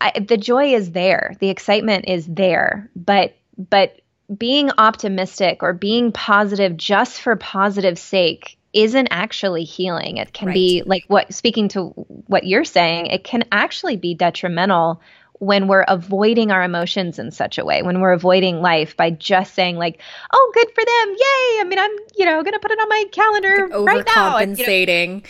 [0.00, 4.00] I, the joy is there, the excitement is there, but but
[4.36, 10.16] being optimistic or being positive just for positive sake isn't actually healing.
[10.16, 10.54] It can right.
[10.54, 11.90] be like what speaking to
[12.26, 15.00] what you're saying, it can actually be detrimental
[15.40, 19.54] when we're avoiding our emotions in such a way, when we're avoiding life by just
[19.54, 20.00] saying like,
[20.32, 21.10] "Oh, good for them.
[21.10, 21.60] Yay.
[21.60, 25.08] I mean, I'm, you know, going to put it on my calendar right now." Overcompensating.
[25.08, 25.28] You know,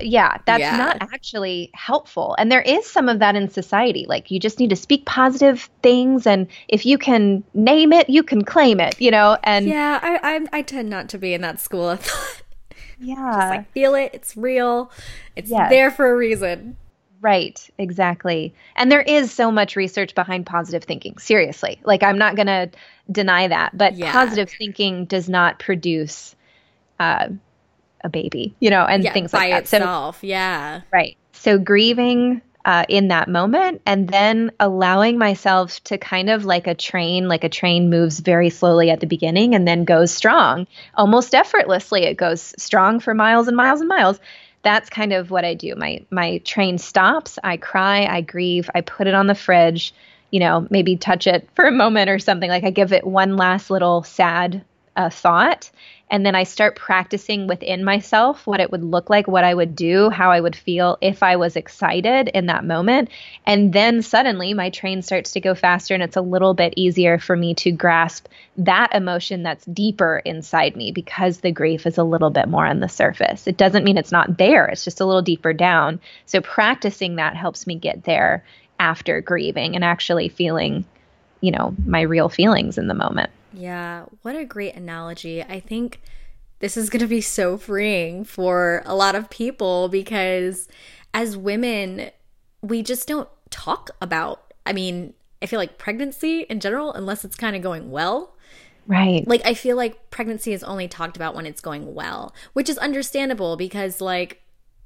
[0.00, 0.76] yeah, that's yeah.
[0.76, 2.34] not actually helpful.
[2.38, 4.06] And there is some of that in society.
[4.08, 8.22] Like you just need to speak positive things and if you can name it, you
[8.22, 9.38] can claim it, you know?
[9.42, 12.42] And Yeah, I I, I tend not to be in that school of thought.
[12.98, 13.14] Yeah.
[13.14, 14.12] Just like feel it.
[14.14, 14.90] It's real.
[15.36, 15.68] It's yes.
[15.68, 16.78] there for a reason.
[17.20, 18.54] Right, exactly.
[18.76, 21.18] And there is so much research behind positive thinking.
[21.18, 21.80] Seriously.
[21.84, 22.70] Like I'm not going to
[23.10, 24.12] deny that, but yeah.
[24.12, 26.34] positive thinking does not produce
[27.00, 27.28] uh,
[28.02, 29.54] a baby, you know, and yeah, things like that.
[29.54, 30.82] By Itself, so, yeah.
[30.92, 31.16] Right.
[31.32, 36.74] So grieving uh, in that moment and then allowing myself to kind of like a
[36.74, 41.34] train, like a train moves very slowly at the beginning and then goes strong almost
[41.34, 42.02] effortlessly.
[42.02, 44.18] It goes strong for miles and miles and miles.
[44.66, 45.76] That's kind of what I do.
[45.76, 47.38] My my train stops.
[47.44, 48.04] I cry.
[48.04, 48.68] I grieve.
[48.74, 49.94] I put it on the fridge.
[50.32, 52.50] You know, maybe touch it for a moment or something.
[52.50, 54.64] Like I give it one last little sad
[54.96, 55.70] uh, thought
[56.08, 59.74] and then I start practicing within myself what it would look like, what I would
[59.74, 63.10] do, how I would feel if I was excited in that moment.
[63.44, 67.18] And then suddenly my train starts to go faster and it's a little bit easier
[67.18, 68.28] for me to grasp
[68.58, 72.78] that emotion that's deeper inside me because the grief is a little bit more on
[72.78, 73.48] the surface.
[73.48, 76.00] It doesn't mean it's not there, it's just a little deeper down.
[76.26, 78.44] So practicing that helps me get there
[78.78, 80.84] after grieving and actually feeling,
[81.40, 83.30] you know, my real feelings in the moment.
[83.56, 85.42] Yeah, what a great analogy.
[85.42, 86.00] I think
[86.58, 90.68] this is going to be so freeing for a lot of people because
[91.14, 92.10] as women,
[92.62, 97.36] we just don't talk about, I mean, I feel like pregnancy in general, unless it's
[97.36, 98.34] kind of going well.
[98.86, 99.26] Right.
[99.26, 102.78] Like, I feel like pregnancy is only talked about when it's going well, which is
[102.78, 104.42] understandable because, like,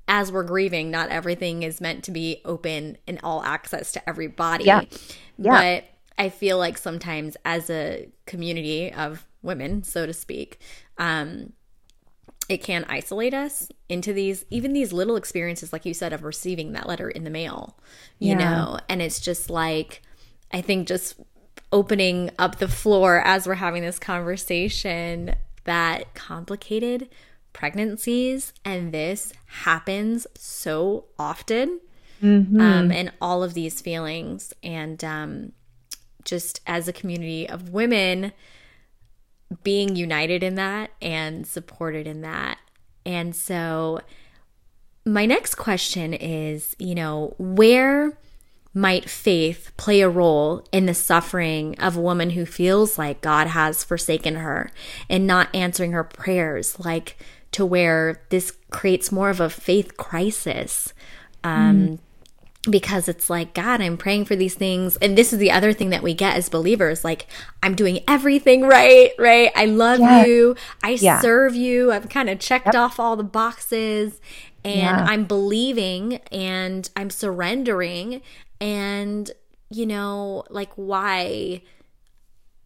[0.09, 4.65] as we're grieving, not everything is meant to be open and all access to everybody.
[4.65, 4.83] Yeah.
[5.39, 5.81] Yeah.
[5.83, 5.85] But
[6.21, 10.61] I feel like sometimes as a community of women, so to speak,
[10.99, 11.55] um,
[12.47, 16.73] it can isolate us into these even these little experiences like you said of receiving
[16.73, 17.79] that letter in the mail
[18.19, 18.39] you yeah.
[18.39, 20.03] know and it's just like
[20.51, 21.15] i think just
[21.71, 27.09] opening up the floor as we're having this conversation that complicated
[27.53, 31.79] pregnancies and this happens so often
[32.21, 32.61] mm-hmm.
[32.61, 35.53] um, and all of these feelings and um,
[36.25, 38.33] just as a community of women
[39.63, 42.59] being united in that and supported in that.
[43.05, 44.01] And so
[45.05, 48.19] my next question is, you know, where
[48.73, 53.49] might faith play a role in the suffering of a woman who feels like God
[53.49, 54.71] has forsaken her
[55.09, 57.17] and not answering her prayers, like
[57.53, 60.95] to where this creates more of a faith crisis?
[61.43, 61.99] Um, mm
[62.69, 65.91] because it's like god i'm praying for these things and this is the other thing
[65.91, 67.27] that we get as believers like
[67.63, 70.27] i'm doing everything right right i love yes.
[70.27, 71.21] you i yeah.
[71.21, 72.75] serve you i've kind of checked yep.
[72.75, 74.21] off all the boxes
[74.63, 75.07] and yeah.
[75.09, 78.21] i'm believing and i'm surrendering
[78.61, 79.31] and
[79.71, 81.63] you know like why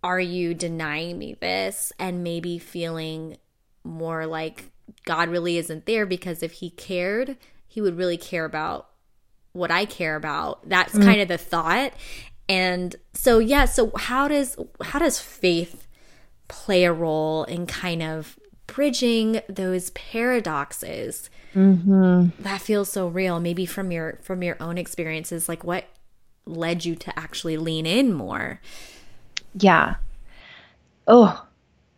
[0.03, 3.37] are you denying me this and maybe feeling
[3.85, 4.73] more like
[5.05, 7.37] god really isn't there because if he cared
[7.69, 8.89] he would really care about
[9.55, 10.69] what I care about.
[10.69, 11.03] That's mm.
[11.03, 11.95] kind of the thought.
[12.49, 15.89] And so yeah, so how does how does faith
[16.49, 22.29] play a role in kind of bridging those paradoxes mm-hmm.
[22.43, 25.85] that feels so real maybe from your from your own experiences like what
[26.47, 28.61] led you to actually lean in more
[29.59, 29.97] yeah
[31.07, 31.47] oh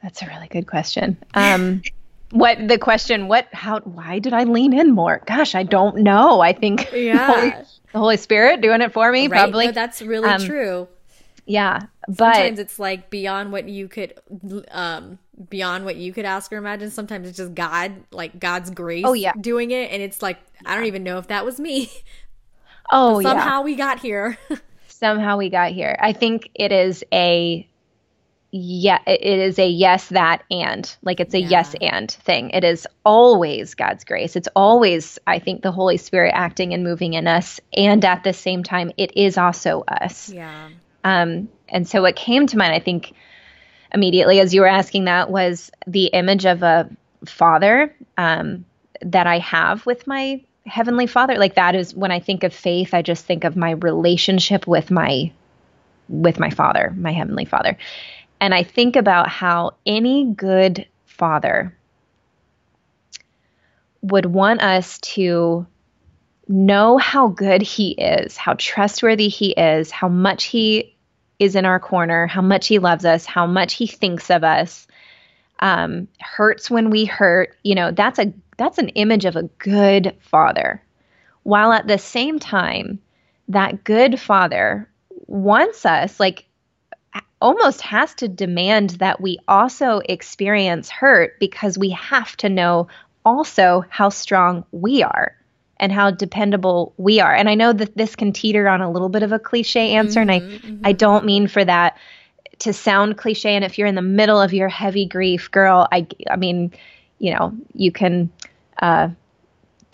[0.03, 1.83] that's a really good question um
[2.31, 5.23] what the question what how why did i lean in more?
[5.27, 6.41] Gosh i don't know.
[6.41, 7.27] I think yeah.
[7.27, 9.39] Holy, the holy spirit doing it for me right?
[9.39, 9.67] probably.
[9.67, 10.89] No, that's really um, true.
[11.45, 14.15] yeah but sometimes it's like beyond what you could
[14.71, 15.19] um
[15.51, 16.91] beyond what you could ask or imagine.
[16.91, 19.33] Sometimes it's just god like god's grace oh, yeah.
[19.41, 21.91] doing it and it's like i don't even know if that was me.
[22.91, 23.65] Oh somehow yeah.
[23.65, 24.39] we got here.
[24.89, 25.95] Somehow we got here.
[26.01, 27.69] I think it is a
[28.57, 30.97] yeah it is a yes that and.
[31.03, 31.49] Like it's a yeah.
[31.49, 32.51] yes and thing.
[32.51, 34.37] It is always god's grace.
[34.37, 38.33] It's always i think the holy spirit acting and moving in us and at the
[38.33, 40.31] same time it is also us.
[40.31, 40.71] Yeah.
[41.05, 43.13] Um and so what came to mind i think
[43.93, 46.89] immediately as you were asking that was the image of a
[47.25, 48.65] father um
[49.03, 51.39] that i have with my heavenly father.
[51.39, 54.91] Like that is when i think of faith i just think of my relationship with
[54.91, 55.33] my
[56.09, 57.77] with my father my heavenly father
[58.41, 61.77] and I think about how any good father
[64.03, 65.67] would want us to
[66.49, 70.97] know how good he is, how trustworthy he is, how much he
[71.39, 74.87] is in our corner, how much he loves us, how much he thinks of us.
[75.61, 80.15] Um, hurts when we hurt, you know, that's a that's an image of a good
[80.21, 80.83] father.
[81.45, 83.01] While at the same time,
[83.49, 84.89] that good father
[85.27, 86.47] wants us like
[87.41, 92.89] almost has to demand that we also experience hurt because we have to know
[93.25, 95.37] also how strong we are
[95.79, 97.35] and how dependable we are.
[97.35, 100.21] And I know that this can teeter on a little bit of a cliche answer,
[100.21, 100.87] mm-hmm, and I, mm-hmm.
[100.87, 101.99] I don't mean for that
[102.61, 103.55] to sound cliche.
[103.55, 106.73] And if you're in the middle of your heavy grief, girl, I, I mean,
[107.19, 108.31] you know, you can
[108.81, 109.11] uh,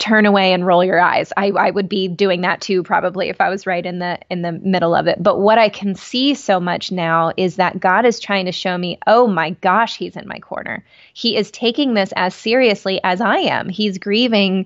[0.03, 1.31] turn away and roll your eyes.
[1.37, 4.41] I, I would be doing that too probably if I was right in the in
[4.41, 5.23] the middle of it.
[5.23, 8.77] But what I can see so much now is that God is trying to show
[8.77, 10.83] me, oh my gosh, he's in my corner.
[11.13, 13.69] He is taking this as seriously as I am.
[13.69, 14.65] He's grieving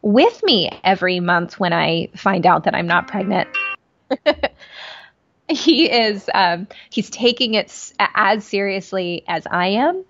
[0.00, 3.48] with me every month when I find out that I'm not pregnant.
[5.50, 10.02] he is um, he's taking it as seriously as I am.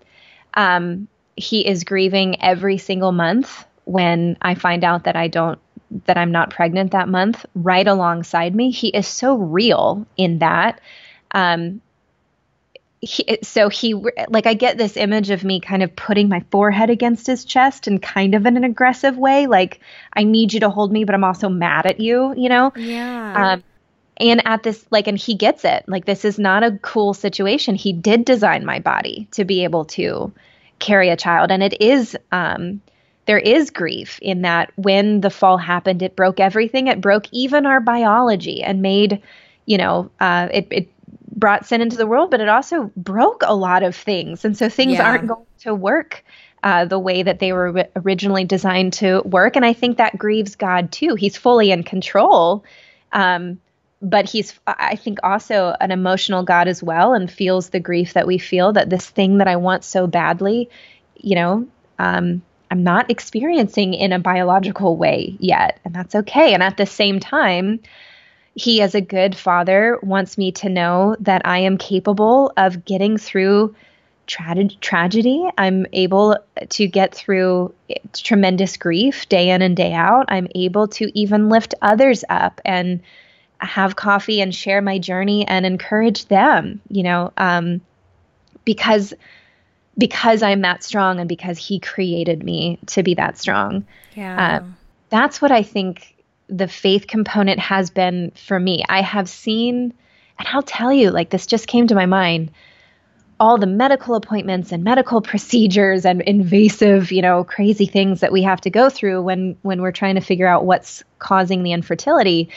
[0.53, 5.57] Um, he is grieving every single month when I find out that I don't
[6.05, 8.69] that I'm not pregnant that month right alongside me.
[8.69, 10.79] He is so real in that.
[11.31, 11.81] Um,
[13.01, 13.95] he, so he
[14.29, 17.87] like I get this image of me kind of putting my forehead against his chest
[17.87, 19.79] and kind of in an aggressive way, like
[20.13, 22.71] I need you to hold me, but I'm also mad at you, you know?
[22.75, 23.53] Yeah.
[23.53, 23.63] Um,
[24.17, 27.73] and at this like and he gets it like this is not a cool situation
[27.73, 30.33] he did design my body to be able to
[30.77, 32.81] carry a child and it is um
[33.29, 36.87] there is grief in that when the fall happened, it broke everything.
[36.87, 39.21] It broke even our biology and made,
[39.67, 40.91] you know, uh, it, it
[41.35, 44.45] brought sin into the world, but it also broke a lot of things.
[44.45, 45.07] And so things yeah.
[45.07, 46.25] aren't going to work
[46.63, 49.55] uh, the way that they were originally designed to work.
[49.55, 51.13] And I think that grieves God too.
[51.13, 52.63] He's fully in control.
[53.11, 53.61] Um,
[54.01, 58.25] but he's, I think, also an emotional God as well and feels the grief that
[58.25, 60.71] we feel that this thing that I want so badly,
[61.15, 61.67] you know,
[61.99, 62.41] um,
[62.71, 66.53] I'm not experiencing in a biological way yet, and that's okay.
[66.53, 67.79] And at the same time,
[68.55, 73.17] he, as a good father, wants me to know that I am capable of getting
[73.17, 73.75] through
[74.27, 75.49] tra- tragedy.
[75.57, 76.37] I'm able
[76.69, 77.73] to get through
[78.13, 80.25] tremendous grief day in and day out.
[80.29, 83.01] I'm able to even lift others up and
[83.59, 87.81] have coffee and share my journey and encourage them, you know, um,
[88.63, 89.13] because
[89.99, 93.85] because I'm that strong and because he created me to be that strong.
[94.15, 94.61] Yeah.
[94.61, 94.65] Uh,
[95.09, 96.15] that's what I think
[96.47, 98.83] the faith component has been for me.
[98.89, 99.93] I have seen,
[100.39, 102.51] and I'll tell you, like this just came to my mind
[103.39, 108.43] all the medical appointments and medical procedures and invasive, you know, crazy things that we
[108.43, 112.49] have to go through when when we're trying to figure out what's causing the infertility.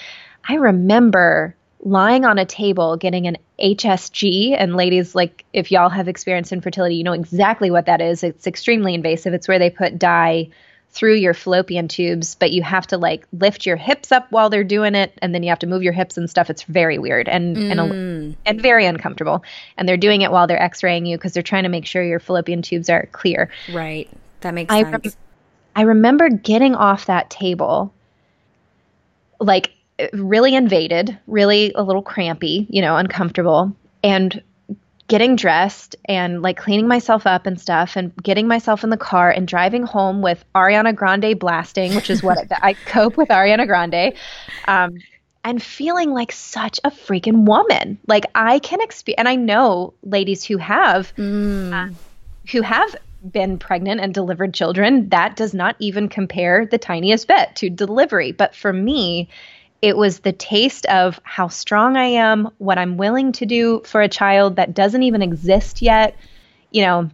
[0.48, 4.54] I remember lying on a table getting an HSG.
[4.56, 8.22] And ladies, like if y'all have experienced infertility, you know exactly what that is.
[8.22, 9.34] It's extremely invasive.
[9.34, 10.48] It's where they put dye
[10.90, 14.62] through your fallopian tubes, but you have to like lift your hips up while they're
[14.62, 16.50] doing it, and then you have to move your hips and stuff.
[16.50, 17.70] It's very weird and mm.
[17.70, 19.42] and and very uncomfortable.
[19.76, 22.20] And they're doing it while they're X-raying you because they're trying to make sure your
[22.20, 23.50] fallopian tubes are clear.
[23.72, 24.09] Right.
[24.42, 25.16] That makes I sense.
[25.74, 27.94] I remember getting off that table,
[29.40, 29.72] like
[30.12, 33.74] really invaded, really a little crampy, you know, uncomfortable.
[34.02, 34.43] And
[35.09, 39.31] getting dressed and like cleaning myself up and stuff and getting myself in the car
[39.31, 44.14] and driving home with Ariana Grande blasting, which is what I, cope with Ariana Grande.
[44.66, 44.97] Um,
[45.44, 47.98] and feeling like such a freaking woman.
[48.06, 51.73] Like I can experience, and I know ladies who have, mm.
[51.73, 51.93] uh,
[52.51, 52.97] who have
[53.31, 55.09] been pregnant and delivered children.
[55.10, 58.32] That does not even compare the tiniest bit to delivery.
[58.32, 59.28] But for me,
[59.82, 64.00] it was the taste of how strong I am, what I'm willing to do for
[64.00, 66.16] a child that doesn't even exist yet.
[66.70, 67.10] You know,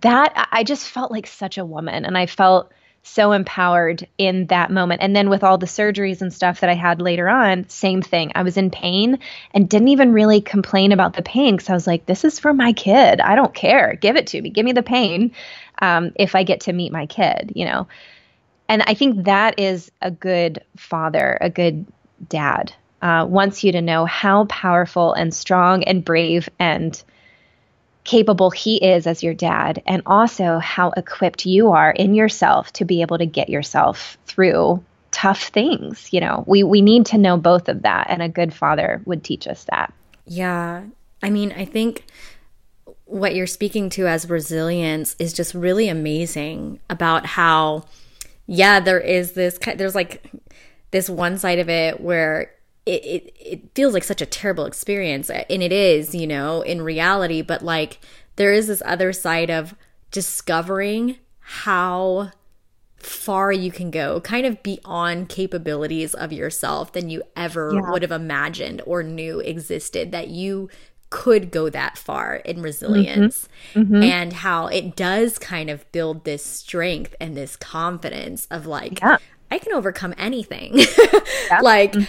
[0.00, 2.72] that I just felt like such a woman and I felt
[3.02, 5.00] so empowered in that moment.
[5.02, 8.32] And then with all the surgeries and stuff that I had later on, same thing.
[8.34, 9.20] I was in pain
[9.54, 12.52] and didn't even really complain about the pain because I was like, this is for
[12.52, 13.20] my kid.
[13.20, 13.94] I don't care.
[13.94, 14.50] Give it to me.
[14.50, 15.32] Give me the pain
[15.80, 17.86] um, if I get to meet my kid, you know?
[18.70, 21.84] And I think that is a good father, a good
[22.28, 22.72] dad,
[23.02, 27.02] uh, wants you to know how powerful and strong and brave and
[28.04, 32.84] capable he is as your dad, and also how equipped you are in yourself to
[32.84, 36.12] be able to get yourself through tough things.
[36.12, 39.24] You know, we, we need to know both of that, and a good father would
[39.24, 39.92] teach us that.
[40.26, 40.84] Yeah.
[41.24, 42.04] I mean, I think
[43.06, 47.86] what you're speaking to as resilience is just really amazing about how
[48.50, 50.28] yeah, there is this there's like
[50.90, 52.52] this one side of it where
[52.84, 56.82] it, it, it feels like such a terrible experience and it is you know in
[56.82, 58.00] reality but like
[58.36, 59.74] there is this other side of
[60.10, 62.32] discovering how
[62.96, 67.90] far you can go kind of beyond capabilities of yourself than you ever yeah.
[67.90, 70.68] would have imagined or knew existed that you
[71.10, 73.94] could go that far in resilience mm-hmm.
[73.94, 74.02] Mm-hmm.
[74.02, 79.18] and how it does kind of build this strength and this confidence of like yeah.
[79.50, 80.78] I can overcome anything.
[80.78, 81.60] yeah.
[81.62, 82.04] like mm-hmm.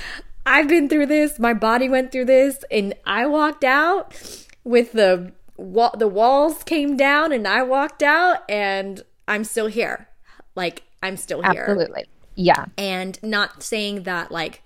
[0.45, 5.33] I've been through this, my body went through this and I walked out with the
[5.57, 10.07] wall the walls came down and I walked out and I'm still here.
[10.55, 11.65] Like I'm still here.
[11.67, 12.05] Absolutely.
[12.35, 12.65] Yeah.
[12.77, 14.61] And not saying that like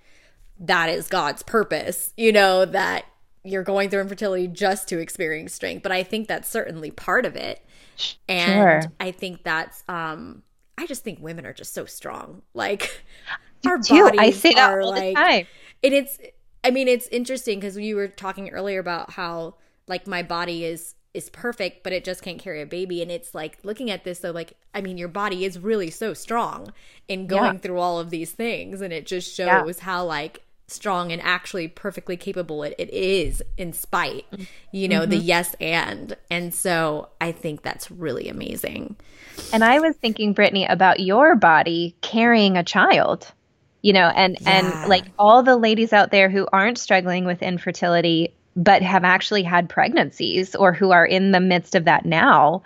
[0.59, 3.05] that is God's purpose, you know, that
[3.45, 7.35] you're going through infertility just to experience strength, but I think that's certainly part of
[7.35, 7.63] it.
[8.27, 8.91] And sure.
[8.99, 10.43] I think that's um
[10.77, 12.41] I just think women are just so strong.
[12.53, 13.03] Like
[13.65, 15.47] our bodies I say that all like, the time.
[15.84, 16.19] And it's
[16.63, 19.55] I mean it's interesting because you were talking earlier about how
[19.88, 23.34] like my body is is perfect but it just can't carry a baby and it's
[23.34, 26.73] like looking at this so like i mean your body is really so strong
[27.07, 27.59] in going yeah.
[27.59, 29.84] through all of these things and it just shows yeah.
[29.85, 34.25] how like strong and actually perfectly capable it, it is in spite
[34.71, 35.11] you know mm-hmm.
[35.11, 38.95] the yes and and so i think that's really amazing
[39.53, 43.31] and i was thinking brittney about your body carrying a child
[43.83, 44.49] you know and yeah.
[44.49, 49.43] and like all the ladies out there who aren't struggling with infertility but have actually
[49.43, 52.63] had pregnancies or who are in the midst of that now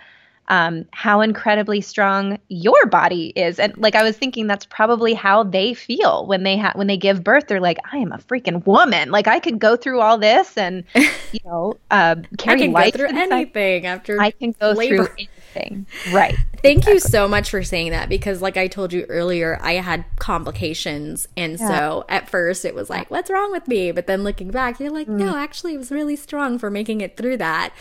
[0.50, 3.60] um, how incredibly strong your body is.
[3.60, 6.98] And like I was thinking, that's probably how they feel when they have when they
[6.98, 7.48] give birth.
[7.48, 9.12] They're like, I am a freaking woman.
[9.12, 12.92] Like I could go through all this and you know uh, carry I can go
[12.92, 15.06] through anything after I can go labor.
[15.06, 15.86] through anything.
[16.12, 16.36] Right.
[16.62, 16.94] Thank exactly.
[16.94, 21.28] you so much for saying that because, like I told you earlier, I had complications.
[21.38, 21.68] And yeah.
[21.68, 23.92] so at first it was like, what's wrong with me?
[23.92, 25.18] But then looking back, you're like, mm.
[25.18, 27.74] no, actually, it was really strong for making it through that.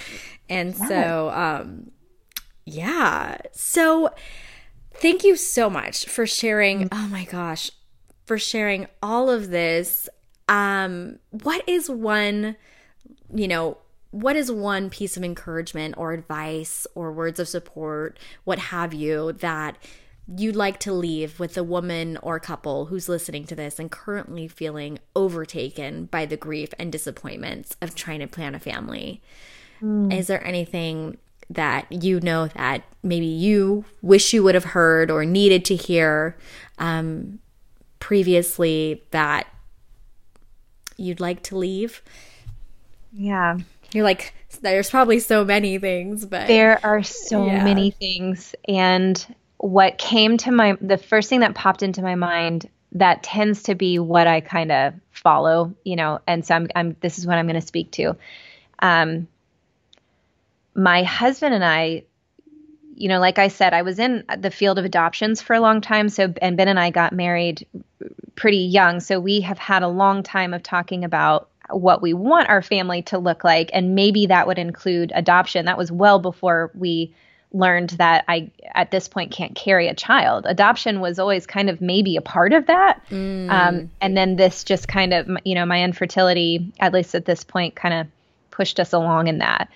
[0.48, 0.88] And yeah.
[0.88, 1.90] so, um,
[2.68, 3.38] yeah.
[3.52, 4.10] So
[4.94, 6.88] thank you so much for sharing.
[6.92, 7.70] Oh my gosh,
[8.26, 10.08] for sharing all of this.
[10.48, 12.56] Um, what is one,
[13.34, 13.78] you know,
[14.10, 19.32] what is one piece of encouragement or advice or words of support, what have you,
[19.34, 19.76] that
[20.36, 24.48] you'd like to leave with a woman or couple who's listening to this and currently
[24.48, 29.22] feeling overtaken by the grief and disappointments of trying to plan a family?
[29.82, 30.12] Mm.
[30.12, 31.18] Is there anything
[31.50, 36.36] that you know that maybe you wish you would have heard or needed to hear
[36.78, 37.38] um,
[38.00, 39.46] previously that
[40.96, 42.02] you'd like to leave?
[43.12, 43.58] Yeah.
[43.92, 47.64] You're like, there's probably so many things, but there are so yeah.
[47.64, 48.54] many things.
[48.66, 53.64] And what came to my, the first thing that popped into my mind that tends
[53.64, 57.26] to be what I kind of follow, you know, and so I'm, I'm, this is
[57.26, 58.16] what I'm going to speak to.
[58.80, 59.28] Um,
[60.78, 62.04] my husband and I,
[62.94, 65.80] you know, like I said, I was in the field of adoptions for a long
[65.80, 66.08] time.
[66.08, 67.66] So, and Ben and I got married
[68.36, 69.00] pretty young.
[69.00, 73.02] So we have had a long time of talking about what we want our family
[73.02, 73.70] to look like.
[73.72, 75.66] And maybe that would include adoption.
[75.66, 77.12] That was well before we
[77.52, 80.46] learned that I, at this point, can't carry a child.
[80.46, 83.02] Adoption was always kind of maybe a part of that.
[83.10, 83.50] Mm.
[83.50, 87.42] Um, and then this just kind of, you know, my infertility, at least at this
[87.42, 88.06] point, kind of
[88.50, 89.68] pushed us along in that.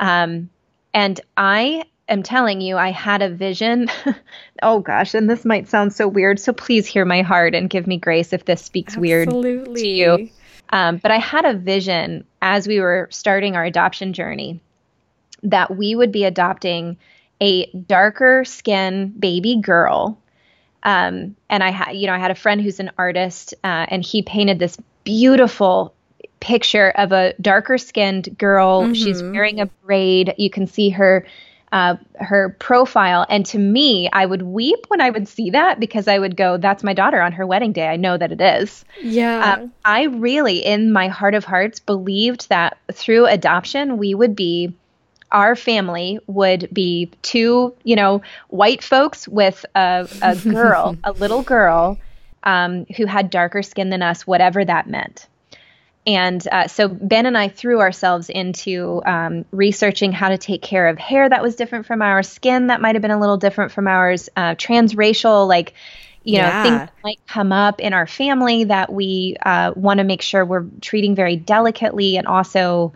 [0.00, 0.50] Um,
[0.94, 3.88] and I am telling you, I had a vision.
[4.62, 6.40] oh gosh, and this might sound so weird.
[6.40, 9.54] So please hear my heart and give me grace if this speaks Absolutely.
[9.54, 10.30] weird to you.
[10.70, 14.60] Um, but I had a vision as we were starting our adoption journey
[15.42, 16.96] that we would be adopting
[17.40, 20.18] a darker skin baby girl.
[20.82, 24.04] Um, and I had, you know, I had a friend who's an artist, uh, and
[24.04, 25.94] he painted this beautiful
[26.40, 28.82] picture of a darker skinned girl.
[28.82, 28.92] Mm-hmm.
[28.94, 30.34] She's wearing a braid.
[30.38, 31.26] You can see her
[31.70, 33.26] uh, her profile.
[33.28, 36.56] And to me, I would weep when I would see that because I would go,
[36.56, 37.86] "That's my daughter on her wedding day.
[37.86, 39.58] I know that it is." Yeah.
[39.58, 44.72] Um, I really, in my heart of hearts, believed that through adoption we would be
[45.30, 51.42] our family would be two, you know, white folks with a, a girl, a little
[51.42, 51.98] girl,
[52.44, 55.26] um, who had darker skin than us, whatever that meant.
[56.08, 60.88] And uh, so Ben and I threw ourselves into um, researching how to take care
[60.88, 63.72] of hair that was different from our skin that might have been a little different
[63.72, 65.74] from ours, uh, transracial, like,
[66.24, 66.62] you know, yeah.
[66.62, 70.46] things that might come up in our family that we uh, want to make sure
[70.46, 72.94] we're treating very delicately and also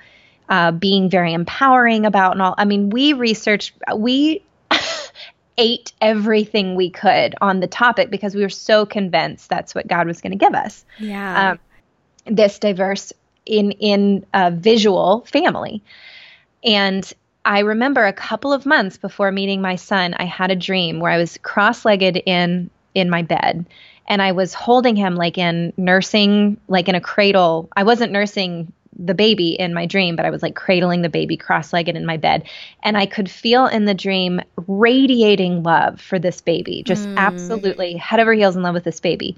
[0.48, 2.54] uh, being very empowering about and all.
[2.56, 4.42] I mean, we researched, we
[5.58, 10.06] ate everything we could on the topic because we were so convinced that's what God
[10.06, 10.86] was going to give us.
[10.98, 11.50] Yeah.
[11.50, 11.58] Um,
[12.26, 13.12] this diverse
[13.44, 15.82] in in a visual family,
[16.64, 17.12] and
[17.44, 21.10] I remember a couple of months before meeting my son, I had a dream where
[21.10, 23.66] I was cross-legged in in my bed
[24.06, 27.68] and I was holding him like in nursing, like in a cradle.
[27.76, 31.36] I wasn't nursing the baby in my dream, but I was like cradling the baby
[31.36, 32.44] cross legged in my bed.
[32.82, 37.16] And I could feel in the dream radiating love for this baby, just mm.
[37.16, 39.36] absolutely head over heels in love with this baby.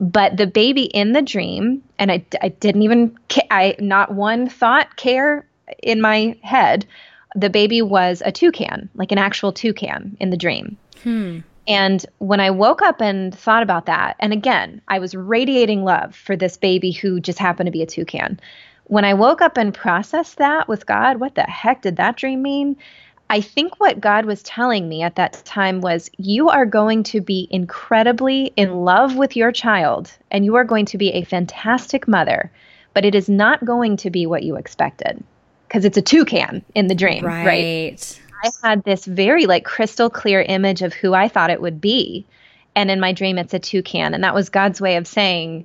[0.00, 3.16] But the baby in the dream, and I, I didn't even,
[3.50, 5.46] I not one thought care
[5.82, 6.86] in my head.
[7.34, 10.76] The baby was a toucan, like an actual toucan in the dream.
[11.02, 11.40] Hmm.
[11.68, 16.16] And when I woke up and thought about that, and again, I was radiating love
[16.16, 18.40] for this baby who just happened to be a toucan
[18.92, 22.42] when I woke up and processed that with God, what the heck did that dream
[22.42, 22.76] mean?
[23.32, 27.22] I think what God was telling me at that time was you are going to
[27.22, 32.06] be incredibly in love with your child and you are going to be a fantastic
[32.06, 32.52] mother,
[32.92, 35.24] but it is not going to be what you expected
[35.66, 37.46] because it's a toucan in the dream, right.
[37.46, 38.20] right?
[38.44, 42.26] I had this very like crystal clear image of who I thought it would be.
[42.76, 44.12] And in my dream, it's a toucan.
[44.12, 45.64] And that was God's way of saying,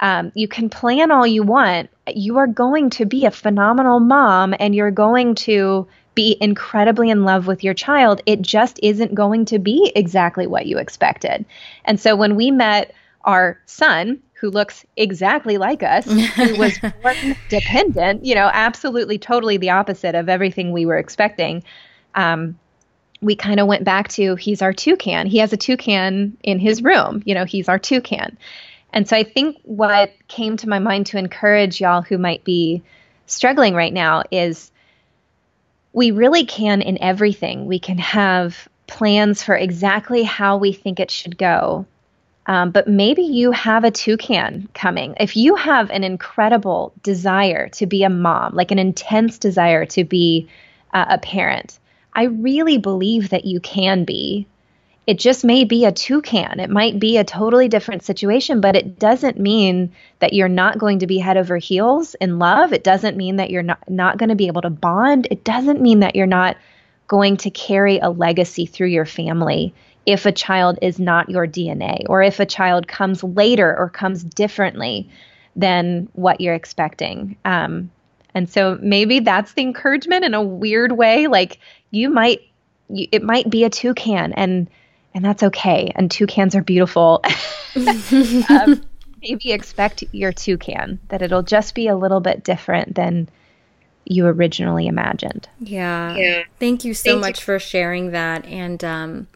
[0.00, 1.90] um, you can plan all you want.
[2.12, 7.24] You are going to be a phenomenal mom and you're going to be incredibly in
[7.24, 8.20] love with your child.
[8.26, 11.44] It just isn't going to be exactly what you expected.
[11.84, 17.36] And so when we met our son, who looks exactly like us, who was born
[17.48, 21.64] dependent, you know, absolutely totally the opposite of everything we were expecting.
[22.14, 22.58] Um,
[23.22, 25.26] we kind of went back to he's our toucan.
[25.26, 27.22] He has a toucan in his room.
[27.24, 28.36] You know, he's our toucan.
[28.92, 32.82] And so I think what came to my mind to encourage y'all who might be
[33.26, 34.70] struggling right now is
[35.94, 37.64] we really can in everything.
[37.66, 41.86] We can have plans for exactly how we think it should go.
[42.46, 45.14] Um, but maybe you have a toucan coming.
[45.18, 50.04] If you have an incredible desire to be a mom, like an intense desire to
[50.04, 50.48] be
[50.92, 51.78] uh, a parent,
[52.12, 54.46] I really believe that you can be
[55.06, 56.60] it just may be a toucan.
[56.60, 61.00] It might be a totally different situation, but it doesn't mean that you're not going
[61.00, 62.72] to be head over heels in love.
[62.72, 65.28] It doesn't mean that you're not, not going to be able to bond.
[65.30, 66.56] It doesn't mean that you're not
[67.06, 69.74] going to carry a legacy through your family
[70.06, 74.24] if a child is not your DNA or if a child comes later or comes
[74.24, 75.08] differently
[75.54, 77.36] than what you're expecting.
[77.44, 77.90] Um,
[78.34, 81.26] and so maybe that's the encouragement in a weird way.
[81.26, 81.58] Like
[81.90, 82.40] you might,
[82.88, 84.68] it might be a toucan and
[85.14, 85.92] and that's okay.
[85.94, 87.22] And toucans are beautiful.
[88.48, 88.82] um,
[89.22, 93.28] maybe expect your toucan that it'll just be a little bit different than
[94.04, 95.48] you originally imagined.
[95.60, 96.14] Yeah.
[96.16, 96.42] yeah.
[96.58, 97.44] Thank you so Thank much you.
[97.44, 98.44] for sharing that.
[98.44, 99.28] And um,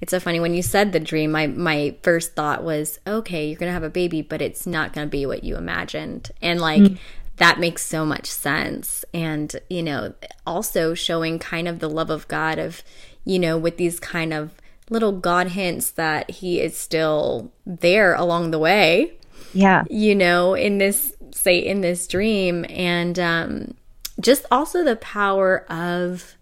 [0.00, 1.32] it's so funny when you said the dream.
[1.32, 5.08] My my first thought was, okay, you're gonna have a baby, but it's not gonna
[5.08, 6.30] be what you imagined.
[6.40, 6.82] And like.
[6.82, 6.96] Mm-hmm.
[7.38, 9.04] That makes so much sense.
[9.12, 10.14] And, you know,
[10.46, 12.84] also showing kind of the love of God of,
[13.24, 14.52] you know, with these kind of
[14.90, 19.12] little God hints that he is still there along the way.
[19.52, 19.84] Yeah.
[19.88, 22.66] You know, in this, say, in this dream.
[22.68, 23.74] And um,
[24.20, 26.36] just also the power of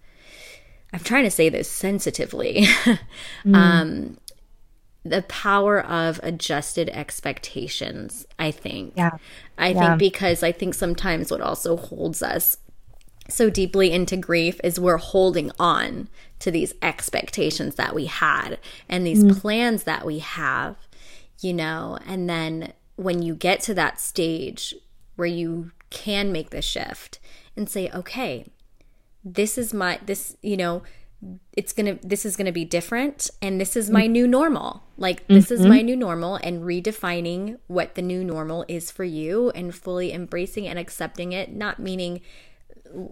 [0.92, 2.62] I'm trying to say this sensitively.
[3.44, 3.54] mm.
[3.54, 4.18] um,
[5.04, 8.94] the power of adjusted expectations, I think.
[8.96, 9.12] Yeah.
[9.56, 9.88] I yeah.
[9.88, 12.58] think because I think sometimes what also holds us
[13.28, 16.08] so deeply into grief is we're holding on
[16.40, 18.58] to these expectations that we had
[18.88, 19.40] and these mm.
[19.40, 20.76] plans that we have,
[21.40, 24.74] you know, and then when you get to that stage
[25.16, 27.20] where you can make the shift
[27.56, 28.46] and say, okay,
[29.24, 30.82] this is my, this, you know,
[31.52, 35.44] it's gonna this is gonna be different and this is my new normal like this
[35.46, 35.54] mm-hmm.
[35.54, 40.12] is my new normal and redefining what the new normal is for you and fully
[40.12, 42.20] embracing and accepting it not meaning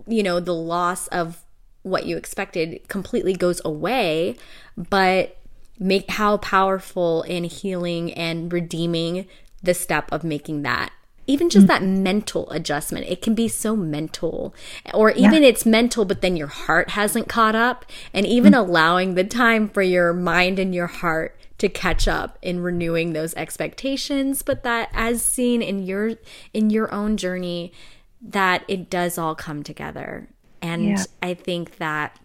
[0.06, 1.44] you know the loss of
[1.82, 4.36] what you expected completely goes away
[4.76, 5.36] but
[5.78, 9.26] make how powerful and healing and redeeming
[9.62, 10.92] the step of making that
[11.26, 11.84] even just mm-hmm.
[11.84, 14.54] that mental adjustment it can be so mental
[14.92, 15.48] or even yeah.
[15.48, 18.68] it's mental but then your heart hasn't caught up and even mm-hmm.
[18.68, 23.34] allowing the time for your mind and your heart to catch up in renewing those
[23.34, 26.12] expectations but that as seen in your
[26.52, 27.72] in your own journey
[28.20, 30.28] that it does all come together
[30.60, 31.04] and yeah.
[31.22, 32.18] i think that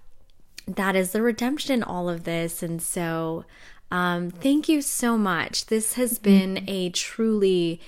[0.67, 3.45] that is the redemption in all of this and so
[3.91, 6.65] um, thank you so much this has been mm-hmm.
[6.67, 7.79] a truly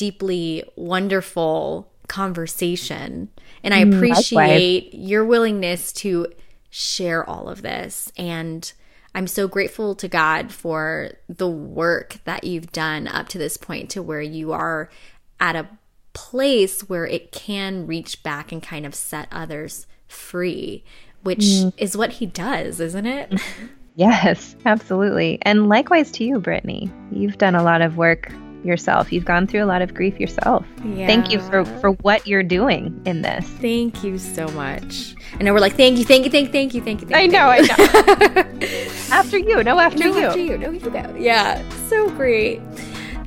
[0.00, 3.28] deeply wonderful conversation.
[3.62, 6.26] And I mm, appreciate your willingness to
[6.70, 8.10] share all of this.
[8.16, 8.72] And
[9.14, 13.90] I'm so grateful to God for the work that you've done up to this point
[13.90, 14.90] to where you are
[15.38, 15.68] at a
[16.12, 20.84] place where it can reach back and kind of set others free,
[21.22, 21.72] which mm.
[21.76, 23.40] is what he does, isn't it?
[23.96, 25.38] Yes, absolutely.
[25.42, 26.90] And likewise to you, Brittney.
[27.12, 28.32] You've done a lot of work
[28.64, 29.12] yourself.
[29.12, 30.64] You've gone through a lot of grief yourself.
[30.84, 31.06] Yeah.
[31.06, 33.46] Thank you for for what you're doing in this.
[33.46, 35.14] Thank you so much.
[35.38, 37.08] I know we're like, thank you, thank you, thank you, thank you, thank you.
[37.08, 38.68] Thank I you, know, I know.
[39.10, 41.16] after you, no, after no, you, after you, no, you go.
[41.18, 42.60] Yeah, so great.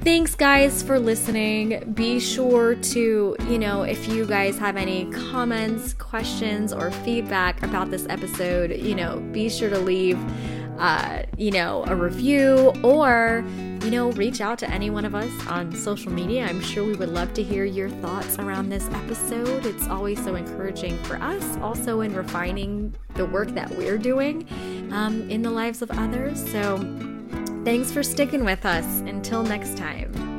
[0.03, 1.93] Thanks, guys, for listening.
[1.93, 7.89] Be sure to, you know, if you guys have any comments, questions, or feedback about
[7.89, 10.19] this episode, you know, be sure to leave
[10.77, 13.45] uh, you know, a review or,
[13.83, 16.45] you know, reach out to any one of us on social media.
[16.45, 19.65] I'm sure we would love to hear your thoughts around this episode.
[19.65, 24.47] It's always so encouraging for us, also in refining the work that we're doing
[24.91, 26.43] um, in the lives of others.
[26.51, 26.77] So,
[27.63, 28.85] thanks for sticking with us.
[29.01, 30.32] Until next time.